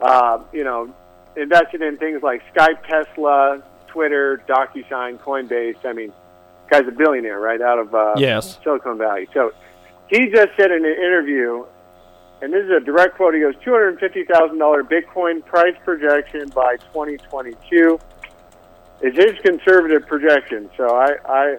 Uh, 0.00 0.42
you 0.52 0.64
know, 0.64 0.92
invested 1.36 1.80
in 1.82 1.96
things 1.96 2.22
like 2.22 2.42
Skype, 2.52 2.86
Tesla, 2.86 3.62
Twitter, 3.86 4.42
DocuSign, 4.48 5.18
Coinbase. 5.18 5.76
I 5.84 5.92
mean, 5.92 6.12
guy's 6.68 6.86
a 6.86 6.90
billionaire, 6.90 7.40
right, 7.40 7.60
out 7.60 7.78
of 7.78 7.94
uh, 7.94 8.14
Yes. 8.16 8.58
Silicon 8.62 8.98
Valley. 8.98 9.28
So 9.32 9.52
he 10.08 10.26
just 10.30 10.50
said 10.56 10.70
in 10.72 10.84
an 10.84 10.92
interview, 10.92 11.64
and 12.42 12.52
this 12.52 12.64
is 12.64 12.70
a 12.70 12.80
direct 12.80 13.16
quote. 13.16 13.34
He 13.34 13.40
goes, 13.40 13.54
two 13.64 13.72
hundred 13.72 13.98
fifty 14.00 14.24
thousand 14.24 14.58
dollar 14.58 14.82
Bitcoin 14.82 15.44
price 15.46 15.76
projection 15.84 16.48
by 16.50 16.76
twenty 16.92 17.16
twenty 17.16 17.52
two 17.70 17.98
is 19.00 19.14
his 19.14 19.38
conservative 19.42 20.06
projection. 20.06 20.68
So 20.76 20.96
I, 20.96 21.14
I, 21.24 21.56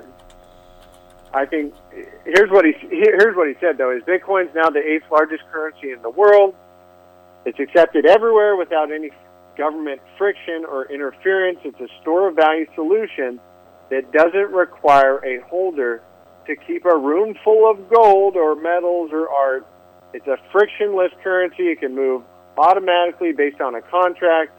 I 1.36 1.45
think 1.45 1.74
here's 2.24 2.50
what 2.50 2.63
he 2.63 2.71
here's 2.89 3.36
what 3.36 3.50
he 3.50 3.56
said 3.60 3.78
though: 3.78 3.91
is 3.91 4.02
Bitcoin's 4.04 4.56
now 4.56 4.69
the 4.69 4.80
eighth 4.80 5.04
largest 5.12 5.43
currency 5.52 5.91
in 5.91 6.02
the 6.02 6.10
world. 6.10 6.56
It's 7.45 7.60
accepted 7.60 8.06
everywhere 8.06 8.56
without 8.56 8.89
any 8.89 9.12
government 9.58 10.00
friction 10.17 10.63
or 10.63 10.86
interference. 10.89 11.60
It's 11.65 11.80
a 11.82 11.89
store 12.02 12.30
of 12.30 12.38
value 12.38 12.65
solution 12.74 13.41
that 13.89 14.13
doesn't 14.13 14.52
require 14.52 15.17
a 15.26 15.41
holder 15.41 16.02
to 16.48 16.56
keep 16.56 16.86
a 16.86 16.98
room 16.98 17.36
full 17.43 17.69
of 17.69 17.89
gold 17.89 18.38
or 18.38 18.56
metals 18.56 19.12
or 19.12 19.30
art. 19.30 19.67
It's 20.13 20.28
a 20.28 20.38
frictionless 20.54 21.12
currency. 21.21 21.63
It 21.63 21.82
can 21.82 21.93
move 21.93 22.24
automatically 22.58 23.34
based 23.34 23.60
on 23.60 23.76
a 23.76 23.82
contract. 23.82 24.52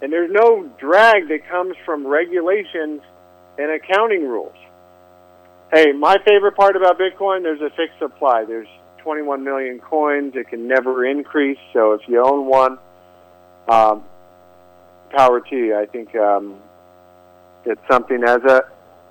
And 0.00 0.10
there's 0.10 0.30
no 0.32 0.64
drag 0.78 1.28
that 1.28 1.46
comes 1.50 1.76
from 1.84 2.06
regulations 2.06 3.02
and 3.58 3.70
accounting 3.70 4.26
rules. 4.26 4.56
Hey, 5.72 5.92
my 5.92 6.16
favorite 6.24 6.56
part 6.56 6.76
about 6.76 6.98
Bitcoin, 6.98 7.42
there's 7.42 7.60
a 7.60 7.70
fixed 7.70 7.98
supply. 7.98 8.44
There's 8.44 8.68
21 8.98 9.42
million 9.42 9.80
coins. 9.80 10.34
It 10.36 10.48
can 10.48 10.68
never 10.68 11.04
increase. 11.04 11.58
So 11.72 11.92
if 11.92 12.02
you 12.06 12.22
own 12.24 12.46
one, 12.46 12.78
um, 13.68 14.04
power 15.10 15.40
to 15.40 15.56
you. 15.56 15.76
I 15.76 15.86
think 15.86 16.14
um, 16.14 16.56
it's 17.64 17.80
something 17.90 18.22
as 18.22 18.42
a, 18.44 18.62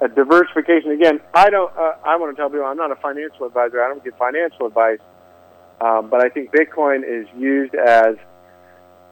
a 0.01 0.07
diversification. 0.07 0.91
Again, 0.91 1.19
I 1.33 1.49
don't. 1.49 1.75
Uh, 1.75 1.93
I 2.05 2.15
want 2.15 2.35
to 2.35 2.39
tell 2.39 2.49
people 2.49 2.65
I'm 2.65 2.77
not 2.77 2.91
a 2.91 2.95
financial 2.95 3.45
advisor. 3.45 3.83
I 3.83 3.89
don't 3.89 4.03
give 4.03 4.15
financial 4.17 4.65
advice. 4.65 4.99
Um, 5.81 6.09
but 6.09 6.25
I 6.25 6.29
think 6.29 6.51
Bitcoin 6.51 7.03
is 7.03 7.27
used 7.37 7.75
as 7.75 8.15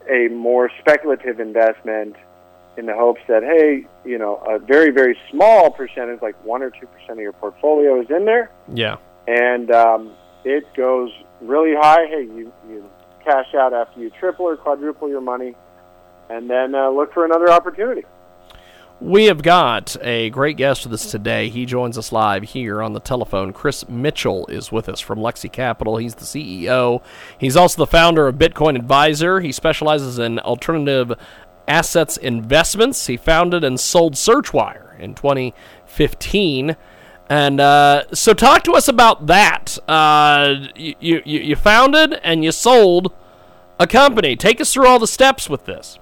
a 0.09 0.29
more 0.29 0.71
speculative 0.79 1.41
investment 1.41 2.15
in 2.77 2.85
the 2.87 2.93
hopes 2.95 3.21
that 3.27 3.43
hey, 3.43 3.85
you 4.03 4.17
know, 4.17 4.37
a 4.47 4.59
very 4.59 4.89
very 4.91 5.17
small 5.31 5.69
percentage, 5.71 6.21
like 6.21 6.35
one 6.43 6.61
or 6.63 6.69
two 6.71 6.87
percent 6.87 7.11
of 7.11 7.19
your 7.19 7.33
portfolio, 7.33 8.01
is 8.01 8.09
in 8.09 8.25
there, 8.25 8.49
Yeah. 8.73 8.97
and 9.27 9.69
um, 9.71 10.11
it 10.43 10.63
goes 10.75 11.11
really 11.41 11.75
high. 11.75 12.05
Hey, 12.07 12.23
you 12.23 12.51
you 12.67 12.89
cash 13.23 13.53
out 13.55 13.73
after 13.73 13.99
you 13.99 14.09
triple 14.09 14.45
or 14.47 14.57
quadruple 14.57 15.07
your 15.09 15.21
money, 15.21 15.55
and 16.29 16.49
then 16.49 16.73
uh, 16.75 16.89
look 16.89 17.13
for 17.13 17.25
another 17.25 17.51
opportunity. 17.51 18.03
We 19.01 19.25
have 19.25 19.41
got 19.41 19.97
a 20.01 20.29
great 20.29 20.55
guest 20.55 20.85
with 20.85 20.93
us 20.93 21.11
today. 21.11 21.49
He 21.49 21.65
joins 21.65 21.97
us 21.97 22.13
live 22.13 22.43
here 22.43 22.81
on 22.81 22.93
the 22.93 23.01
telephone. 23.01 23.51
Chris 23.51 23.89
Mitchell 23.89 24.45
is 24.47 24.71
with 24.71 24.87
us 24.87 25.01
from 25.01 25.19
Lexi 25.19 25.51
Capital. 25.51 25.97
He's 25.97 26.15
the 26.15 26.23
CEO. 26.23 27.01
He's 27.37 27.57
also 27.57 27.81
the 27.81 27.87
founder 27.87 28.27
of 28.29 28.35
Bitcoin 28.35 28.77
Advisor. 28.77 29.41
He 29.41 29.51
specializes 29.51 30.19
in 30.19 30.39
alternative 30.39 31.17
assets 31.67 32.17
investments. 32.17 33.07
He 33.07 33.17
founded 33.17 33.63
and 33.63 33.79
sold 33.79 34.13
Searchwire 34.13 34.99
in 34.99 35.15
2015. 35.15 36.75
And 37.29 37.59
uh, 37.59 38.03
so, 38.13 38.33
talk 38.33 38.63
to 38.63 38.73
us 38.73 38.87
about 38.87 39.27
that. 39.27 39.77
Uh, 39.87 40.55
you, 40.75 40.95
you 40.99 41.21
you 41.23 41.55
founded 41.55 42.19
and 42.21 42.43
you 42.43 42.51
sold 42.51 43.13
a 43.79 43.87
company. 43.87 44.35
Take 44.35 44.59
us 44.59 44.73
through 44.73 44.87
all 44.87 44.99
the 44.99 45.07
steps 45.07 45.49
with 45.49 45.65
this. 45.65 45.97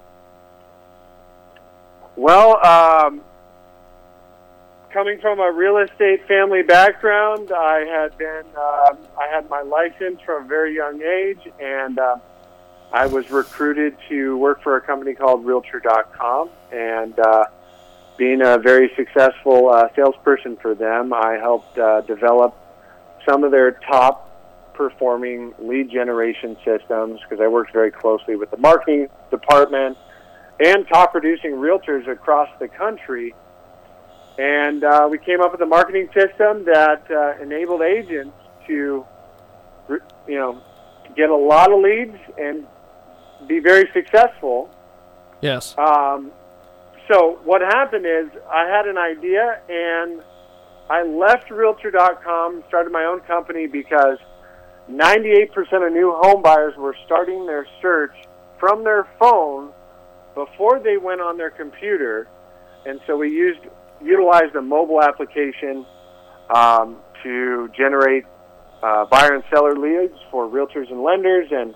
Well, 2.16 2.64
um, 2.66 3.22
coming 4.90 5.18
from 5.20 5.40
a 5.40 5.50
real 5.50 5.78
estate 5.78 6.26
family 6.26 6.62
background, 6.62 7.50
I 7.52 7.84
had 7.86 8.18
been 8.18 8.44
uh, 8.56 8.94
I 9.18 9.28
had 9.32 9.48
my 9.48 9.62
license 9.62 10.20
from 10.20 10.44
a 10.44 10.46
very 10.46 10.74
young 10.74 11.00
age, 11.02 11.50
and 11.58 11.98
uh, 11.98 12.16
I 12.92 13.06
was 13.06 13.30
recruited 13.30 13.96
to 14.10 14.36
work 14.36 14.62
for 14.62 14.76
a 14.76 14.80
company 14.82 15.14
called 15.14 15.46
Realtor.com, 15.46 16.50
and 16.70 17.18
uh, 17.18 17.44
being 18.18 18.42
a 18.42 18.58
very 18.58 18.92
successful 18.96 19.70
uh, 19.70 19.88
salesperson 19.96 20.58
for 20.58 20.74
them, 20.74 21.14
I 21.14 21.38
helped 21.40 21.78
uh, 21.78 22.02
develop 22.02 22.54
some 23.26 23.44
of 23.44 23.50
their 23.50 23.72
top 23.72 24.74
performing 24.74 25.54
lead 25.58 25.90
generation 25.90 26.56
systems 26.64 27.20
because 27.22 27.42
I 27.42 27.48
worked 27.48 27.72
very 27.72 27.90
closely 27.90 28.36
with 28.36 28.50
the 28.50 28.58
marketing 28.58 29.08
department 29.30 29.96
and 30.60 30.86
top 30.88 31.12
producing 31.12 31.52
realtors 31.52 32.06
across 32.08 32.48
the 32.58 32.68
country. 32.68 33.34
And 34.38 34.84
uh, 34.84 35.08
we 35.10 35.18
came 35.18 35.40
up 35.40 35.52
with 35.52 35.62
a 35.62 35.66
marketing 35.66 36.08
system 36.14 36.64
that 36.66 37.10
uh, 37.10 37.42
enabled 37.42 37.82
agents 37.82 38.36
to, 38.66 39.06
you 39.88 40.38
know, 40.38 40.62
get 41.16 41.30
a 41.30 41.36
lot 41.36 41.72
of 41.72 41.80
leads 41.80 42.16
and 42.38 42.66
be 43.46 43.58
very 43.58 43.88
successful. 43.92 44.70
Yes. 45.40 45.76
Um, 45.78 46.32
so 47.08 47.40
what 47.44 47.60
happened 47.60 48.06
is 48.06 48.30
I 48.50 48.66
had 48.66 48.86
an 48.86 48.96
idea 48.96 49.60
and 49.68 50.22
I 50.88 51.02
left 51.02 51.50
Realtor.com, 51.50 52.64
started 52.68 52.92
my 52.92 53.04
own 53.04 53.20
company 53.20 53.66
because 53.66 54.18
98% 54.90 55.50
of 55.86 55.92
new 55.92 56.12
home 56.12 56.42
buyers 56.42 56.74
were 56.76 56.96
starting 57.06 57.46
their 57.46 57.66
search 57.80 58.14
from 58.58 58.84
their 58.84 59.08
phone 59.18 59.72
before 60.34 60.80
they 60.80 60.96
went 60.96 61.20
on 61.20 61.36
their 61.36 61.50
computer, 61.50 62.28
and 62.86 63.00
so 63.06 63.16
we 63.16 63.30
used 63.30 63.60
utilized 64.02 64.54
a 64.56 64.62
mobile 64.62 65.00
application 65.00 65.86
um, 66.54 66.96
to 67.22 67.68
generate 67.76 68.24
uh, 68.82 69.04
buyer 69.06 69.34
and 69.34 69.44
seller 69.50 69.76
leads 69.76 70.14
for 70.30 70.48
realtors 70.48 70.90
and 70.90 71.02
lenders, 71.02 71.48
and 71.50 71.74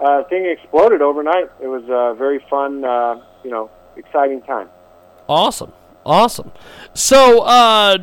uh, 0.00 0.24
thing 0.24 0.46
exploded 0.46 1.02
overnight. 1.02 1.50
It 1.60 1.66
was 1.66 1.84
a 1.88 2.14
very 2.16 2.44
fun, 2.50 2.84
uh, 2.84 3.22
you 3.44 3.50
know, 3.50 3.70
exciting 3.96 4.42
time. 4.42 4.68
Awesome, 5.28 5.72
awesome. 6.04 6.52
So, 6.94 7.42
uh, 7.42 7.98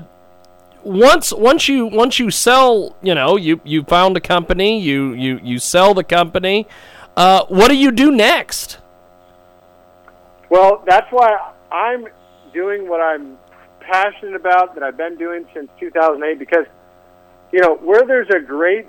once 0.84 1.34
once 1.34 1.68
you 1.68 1.86
once 1.88 2.20
you 2.20 2.32
sell, 2.32 2.96
you 3.02 3.16
know, 3.16 3.36
you 3.36 3.60
you 3.64 3.84
found 3.84 4.16
a 4.16 4.22
company, 4.22 4.80
you 4.80 5.14
you 5.14 5.40
you 5.44 5.60
sell 5.60 5.94
the 5.94 6.04
company. 6.04 6.68
Uh, 7.16 7.46
what 7.48 7.70
do 7.70 7.76
you 7.76 7.92
do 7.92 8.12
next? 8.12 8.78
Well, 10.50 10.84
that's 10.86 11.12
why 11.12 11.36
I'm 11.72 12.08
doing 12.54 12.88
what 12.88 13.02
I'm 13.02 13.38
passionate 13.80 14.36
about 14.36 14.76
that 14.76 14.84
I've 14.84 14.98
been 14.98 15.18
doing 15.18 15.46
since 15.54 15.70
2008 15.80 16.40
because 16.40 16.66
you 17.52 17.62
know, 17.62 17.76
where 17.76 18.06
there's 18.06 18.30
a 18.30 18.40
great 18.40 18.88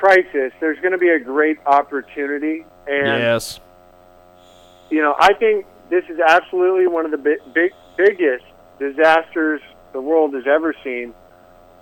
crisis, 0.00 0.52
there's 0.60 0.78
going 0.80 0.92
to 0.92 0.98
be 0.98 1.10
a 1.10 1.20
great 1.20 1.58
opportunity 1.66 2.64
and 2.86 3.20
yes. 3.20 3.60
You 4.90 5.02
know, 5.02 5.14
I 5.20 5.34
think 5.34 5.66
this 5.88 6.04
is 6.08 6.18
absolutely 6.18 6.86
one 6.88 7.04
of 7.04 7.10
the 7.12 7.18
big, 7.18 7.38
big 7.54 7.72
biggest 7.96 8.44
disasters 8.78 9.60
the 9.92 10.00
world 10.00 10.34
has 10.34 10.44
ever 10.46 10.74
seen, 10.82 11.14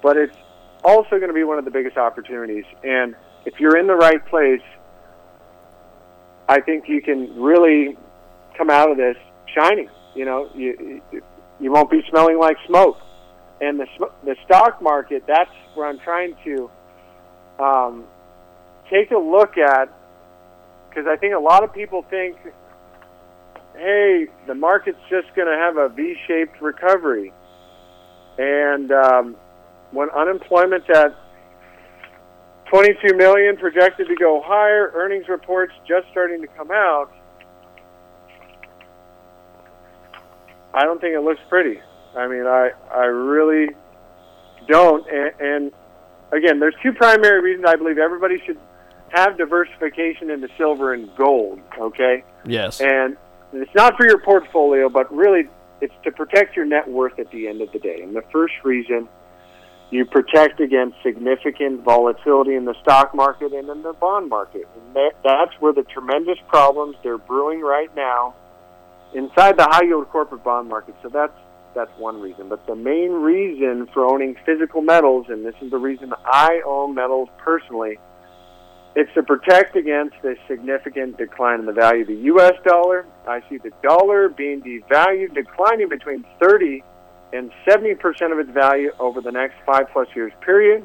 but 0.02 0.16
it's 0.16 0.36
also 0.84 1.10
going 1.10 1.28
to 1.28 1.34
be 1.34 1.44
one 1.44 1.58
of 1.58 1.64
the 1.64 1.70
biggest 1.70 1.96
opportunities. 1.96 2.64
And 2.82 3.14
if 3.46 3.60
you're 3.60 3.78
in 3.78 3.86
the 3.86 3.94
right 3.94 4.24
place, 4.26 4.62
I 6.48 6.60
think 6.60 6.88
you 6.88 7.00
can 7.00 7.40
really 7.40 7.96
come 8.56 8.68
out 8.68 8.90
of 8.90 8.96
this 8.96 9.16
shining. 9.54 9.88
You 10.14 10.24
know, 10.24 10.50
you 10.54 11.00
you 11.60 11.70
won't 11.72 11.90
be 11.90 12.02
smelling 12.10 12.38
like 12.38 12.56
smoke. 12.66 13.00
And 13.60 13.78
the 13.78 13.86
the 14.24 14.36
stock 14.44 14.82
market, 14.82 15.24
that's 15.26 15.50
where 15.74 15.86
I'm 15.86 15.98
trying 15.98 16.34
to 16.44 16.70
um, 17.58 18.04
take 18.90 19.10
a 19.10 19.18
look 19.18 19.58
at 19.58 19.92
because 20.88 21.06
I 21.06 21.16
think 21.16 21.34
a 21.34 21.38
lot 21.38 21.64
of 21.64 21.72
people 21.72 22.02
think, 22.08 22.36
hey, 23.76 24.26
the 24.46 24.54
market's 24.54 24.98
just 25.08 25.34
going 25.34 25.48
to 25.48 25.56
have 25.56 25.76
a 25.76 25.88
V-shaped 25.88 26.60
recovery, 26.60 27.32
and 28.38 28.90
um, 28.90 29.36
when 29.90 30.08
unemployment's 30.10 30.88
at 30.90 31.14
22 32.70 33.16
million, 33.16 33.56
projected 33.56 34.08
to 34.08 34.14
go 34.16 34.42
higher, 34.44 34.90
earnings 34.94 35.28
reports 35.28 35.72
just 35.86 36.06
starting 36.10 36.40
to 36.42 36.48
come 36.48 36.70
out 36.70 37.10
I 40.78 40.84
don't 40.84 41.00
think 41.00 41.14
it 41.14 41.20
looks 41.20 41.40
pretty. 41.48 41.80
I 42.16 42.28
mean, 42.28 42.46
I 42.46 42.70
I 42.90 43.04
really 43.04 43.74
don't. 44.68 45.06
And, 45.08 45.40
and 45.40 45.72
again, 46.32 46.60
there's 46.60 46.74
two 46.82 46.92
primary 46.92 47.40
reasons 47.40 47.66
I 47.66 47.76
believe 47.76 47.98
everybody 47.98 48.40
should 48.44 48.58
have 49.10 49.38
diversification 49.38 50.30
into 50.30 50.48
silver 50.56 50.92
and 50.92 51.14
gold. 51.16 51.60
Okay. 51.78 52.24
Yes. 52.44 52.80
And 52.80 53.16
it's 53.52 53.74
not 53.74 53.96
for 53.96 54.06
your 54.06 54.18
portfolio, 54.18 54.88
but 54.88 55.14
really 55.14 55.48
it's 55.80 55.94
to 56.04 56.12
protect 56.12 56.56
your 56.56 56.64
net 56.64 56.88
worth 56.88 57.18
at 57.18 57.30
the 57.30 57.48
end 57.48 57.62
of 57.62 57.72
the 57.72 57.78
day. 57.78 58.02
And 58.02 58.14
the 58.14 58.24
first 58.32 58.54
reason 58.64 59.08
you 59.90 60.04
protect 60.04 60.60
against 60.60 60.96
significant 61.02 61.82
volatility 61.82 62.54
in 62.54 62.66
the 62.66 62.74
stock 62.82 63.14
market 63.14 63.52
and 63.52 63.68
in 63.70 63.82
the 63.82 63.94
bond 63.94 64.28
market. 64.28 64.68
And 64.76 65.12
that's 65.24 65.52
where 65.60 65.72
the 65.72 65.84
tremendous 65.84 66.38
problems 66.46 66.96
they're 67.02 67.16
brewing 67.16 67.60
right 67.60 67.94
now 67.96 68.34
inside 69.14 69.56
the 69.56 69.64
high 69.64 69.84
yield 69.84 70.08
corporate 70.10 70.44
bond 70.44 70.68
market. 70.68 70.94
So 71.02 71.08
that's 71.08 71.32
that's 71.78 71.96
one 71.96 72.20
reason. 72.20 72.48
But 72.48 72.66
the 72.66 72.74
main 72.74 73.12
reason 73.12 73.86
for 73.94 74.04
owning 74.04 74.34
physical 74.44 74.82
metals, 74.82 75.26
and 75.28 75.46
this 75.46 75.54
is 75.62 75.70
the 75.70 75.78
reason 75.78 76.12
I 76.26 76.60
own 76.66 76.94
metals 76.94 77.28
personally, 77.38 78.00
it's 78.96 79.12
to 79.14 79.22
protect 79.22 79.76
against 79.76 80.16
a 80.24 80.34
significant 80.48 81.18
decline 81.18 81.60
in 81.60 81.66
the 81.66 81.72
value 81.72 82.02
of 82.02 82.08
the 82.08 82.16
U.S. 82.34 82.54
dollar. 82.64 83.06
I 83.28 83.42
see 83.48 83.58
the 83.58 83.70
dollar 83.80 84.28
being 84.28 84.60
devalued, 84.60 85.34
declining 85.34 85.88
between 85.88 86.24
30 86.42 86.82
and 87.32 87.52
70 87.68 87.94
percent 87.94 88.32
of 88.32 88.40
its 88.40 88.50
value 88.50 88.90
over 88.98 89.20
the 89.20 89.30
next 89.30 89.54
five 89.64 89.84
plus 89.92 90.08
years 90.16 90.32
period. 90.40 90.84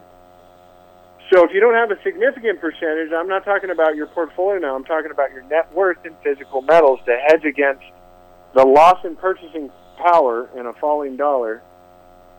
So 1.34 1.44
if 1.44 1.52
you 1.54 1.60
don't 1.60 1.74
have 1.74 1.90
a 1.90 2.00
significant 2.04 2.62
percentage, 2.62 3.12
I'm 3.18 3.28
not 3.28 3.46
talking 3.46 3.72
about 3.72 3.96
your 3.96 4.08
portfolio 4.08 4.60
now. 4.60 4.76
I'm 4.76 4.84
talking 4.84 5.10
about 5.10 5.32
your 5.32 5.42
net 5.44 5.74
worth 5.74 6.06
in 6.06 6.14
physical 6.24 6.62
metals 6.62 7.00
to 7.08 7.18
hedge 7.28 7.46
against 7.46 7.86
the 8.54 8.64
loss 8.64 9.04
in 9.04 9.16
purchasing 9.16 9.72
power 9.98 10.50
and 10.56 10.68
a 10.68 10.74
falling 10.74 11.16
dollar, 11.16 11.62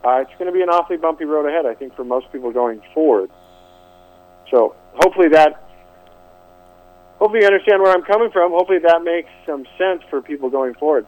uh, 0.05 0.21
it's 0.21 0.33
going 0.39 0.47
to 0.47 0.53
be 0.53 0.63
an 0.63 0.69
awfully 0.69 0.97
bumpy 0.97 1.25
road 1.25 1.49
ahead, 1.49 1.67
I 1.67 1.75
think, 1.75 1.95
for 1.97 2.05
most 2.05 2.31
people 2.31 2.53
going 2.53 2.83
forward. 2.93 3.31
So 4.51 4.77
hopefully 4.95 5.29
that, 5.31 5.63
hopefully 7.19 7.41
you 7.41 7.47
understand 7.47 7.83
where 7.83 7.93
I'm 7.93 8.03
coming 8.03 8.31
from. 8.31 8.53
Hopefully 8.53 8.81
that 8.81 9.03
makes 9.03 9.31
some 9.47 9.65
sense 9.79 10.03
for 10.11 10.21
people 10.21 10.51
going 10.51 10.75
forward. 10.75 11.07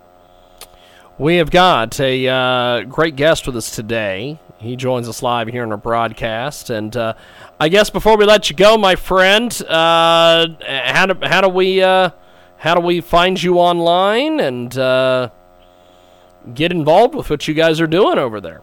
We 1.18 1.36
have 1.36 1.50
got 1.50 1.98
a 1.98 2.28
uh, 2.28 2.82
great 2.82 3.16
guest 3.16 3.46
with 3.46 3.56
us 3.56 3.74
today. 3.74 4.38
He 4.58 4.76
joins 4.76 5.08
us 5.08 5.22
live 5.22 5.48
here 5.48 5.62
in 5.62 5.70
our 5.70 5.78
broadcast, 5.78 6.68
and 6.68 6.94
uh, 6.94 7.14
I 7.58 7.68
guess 7.68 7.88
before 7.88 8.16
we 8.18 8.24
let 8.24 8.50
you 8.50 8.56
go, 8.56 8.76
my 8.76 8.96
friend, 8.96 9.50
uh, 9.68 10.46
how 10.66 11.06
do 11.06 11.26
how 11.26 11.40
do 11.40 11.48
we 11.48 11.82
uh, 11.82 12.10
how 12.58 12.74
do 12.74 12.80
we 12.80 13.00
find 13.00 13.42
you 13.42 13.58
online 13.58 14.40
and 14.40 14.76
uh, 14.76 15.30
get 16.54 16.72
involved 16.72 17.14
with 17.14 17.28
what 17.30 17.46
you 17.48 17.54
guys 17.54 17.80
are 17.80 17.86
doing 17.86 18.18
over 18.18 18.40
there? 18.40 18.62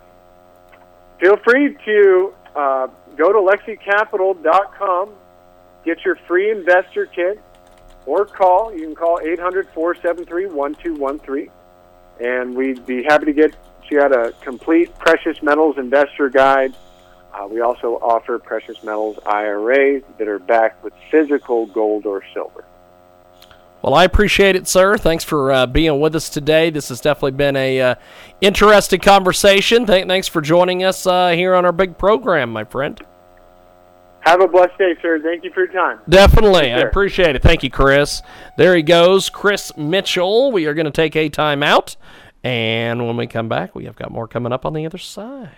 Feel 1.20 1.38
free 1.38 1.76
to 1.86 2.34
uh, 2.56 2.88
go 3.16 3.32
to 3.32 3.40
lexicapital.com, 3.40 5.10
get 5.86 6.04
your 6.04 6.16
free 6.28 6.52
investor 6.52 7.06
kit, 7.06 7.40
or 8.06 8.26
call. 8.26 8.74
You 8.74 8.86
can 8.86 8.96
call 8.96 9.20
800 9.24 9.70
473 9.70 10.48
1213, 10.48 11.50
and 12.20 12.56
we'd 12.56 12.86
be 12.86 13.04
happy 13.04 13.26
to 13.26 13.34
get 13.34 13.56
you 13.90 14.02
out 14.02 14.12
a 14.12 14.34
complete 14.42 14.94
precious 14.98 15.42
metals 15.42 15.78
investor 15.78 16.30
guide. 16.30 16.76
Uh, 17.34 17.48
we 17.48 17.62
also 17.62 17.96
offer 17.96 18.38
precious 18.38 18.84
metals 18.84 19.18
IRAs 19.26 20.04
that 20.18 20.28
are 20.28 20.40
backed 20.40 20.84
with 20.84 20.94
physical 21.10 21.66
gold 21.68 22.06
or 22.06 22.24
silver. 22.34 22.66
Well, 23.84 23.96
I 23.96 24.06
appreciate 24.06 24.56
it, 24.56 24.66
sir. 24.66 24.98
Thanks 24.98 25.26
for 25.26 25.52
uh, 25.52 25.66
being 25.66 26.00
with 26.00 26.16
us 26.16 26.30
today. 26.30 26.70
This 26.70 26.88
has 26.88 27.02
definitely 27.02 27.32
been 27.32 27.58
a 27.58 27.82
uh, 27.82 27.96
interesting 28.40 29.02
conversation. 29.02 29.86
Th- 29.86 30.08
thanks 30.08 30.30
for 30.30 30.42
joining 30.42 30.86
us 30.86 31.06
uh, 31.06 31.32
here 31.32 31.54
on 31.54 31.66
our 31.66 31.74
big 31.74 31.98
program, 31.98 32.50
my 32.50 32.64
friend. 32.64 33.02
Have 34.22 34.40
a 34.40 34.48
blessed 34.48 34.78
day, 34.78 34.94
sir. 35.02 35.20
Thank 35.22 35.44
you 35.44 35.52
for 35.52 35.66
your 35.66 35.74
time. 35.74 36.00
Definitely. 36.08 36.72
I 36.72 36.80
appreciate 36.80 37.36
it. 37.36 37.44
Thank 37.44 37.62
you, 37.62 37.70
Chris. 37.70 38.22
There 38.58 38.74
he 38.74 38.84
goes, 38.84 39.30
Chris 39.30 39.76
Mitchell. 39.76 40.54
We 40.54 40.66
are 40.68 40.74
going 40.74 40.86
to 40.86 40.92
take 40.92 41.18
a 41.18 41.28
time 41.28 41.62
out. 41.62 41.98
And 42.42 43.06
when 43.06 43.18
we 43.18 43.28
come 43.28 43.50
back, 43.50 43.76
we 43.76 43.84
have 43.84 43.98
got 43.98 44.12
more 44.12 44.30
coming 44.30 44.54
up 44.54 44.66
on 44.66 44.72
the 44.72 44.86
other 44.86 44.98
side. 44.98 45.58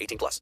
18 0.00 0.18
plus. 0.18 0.38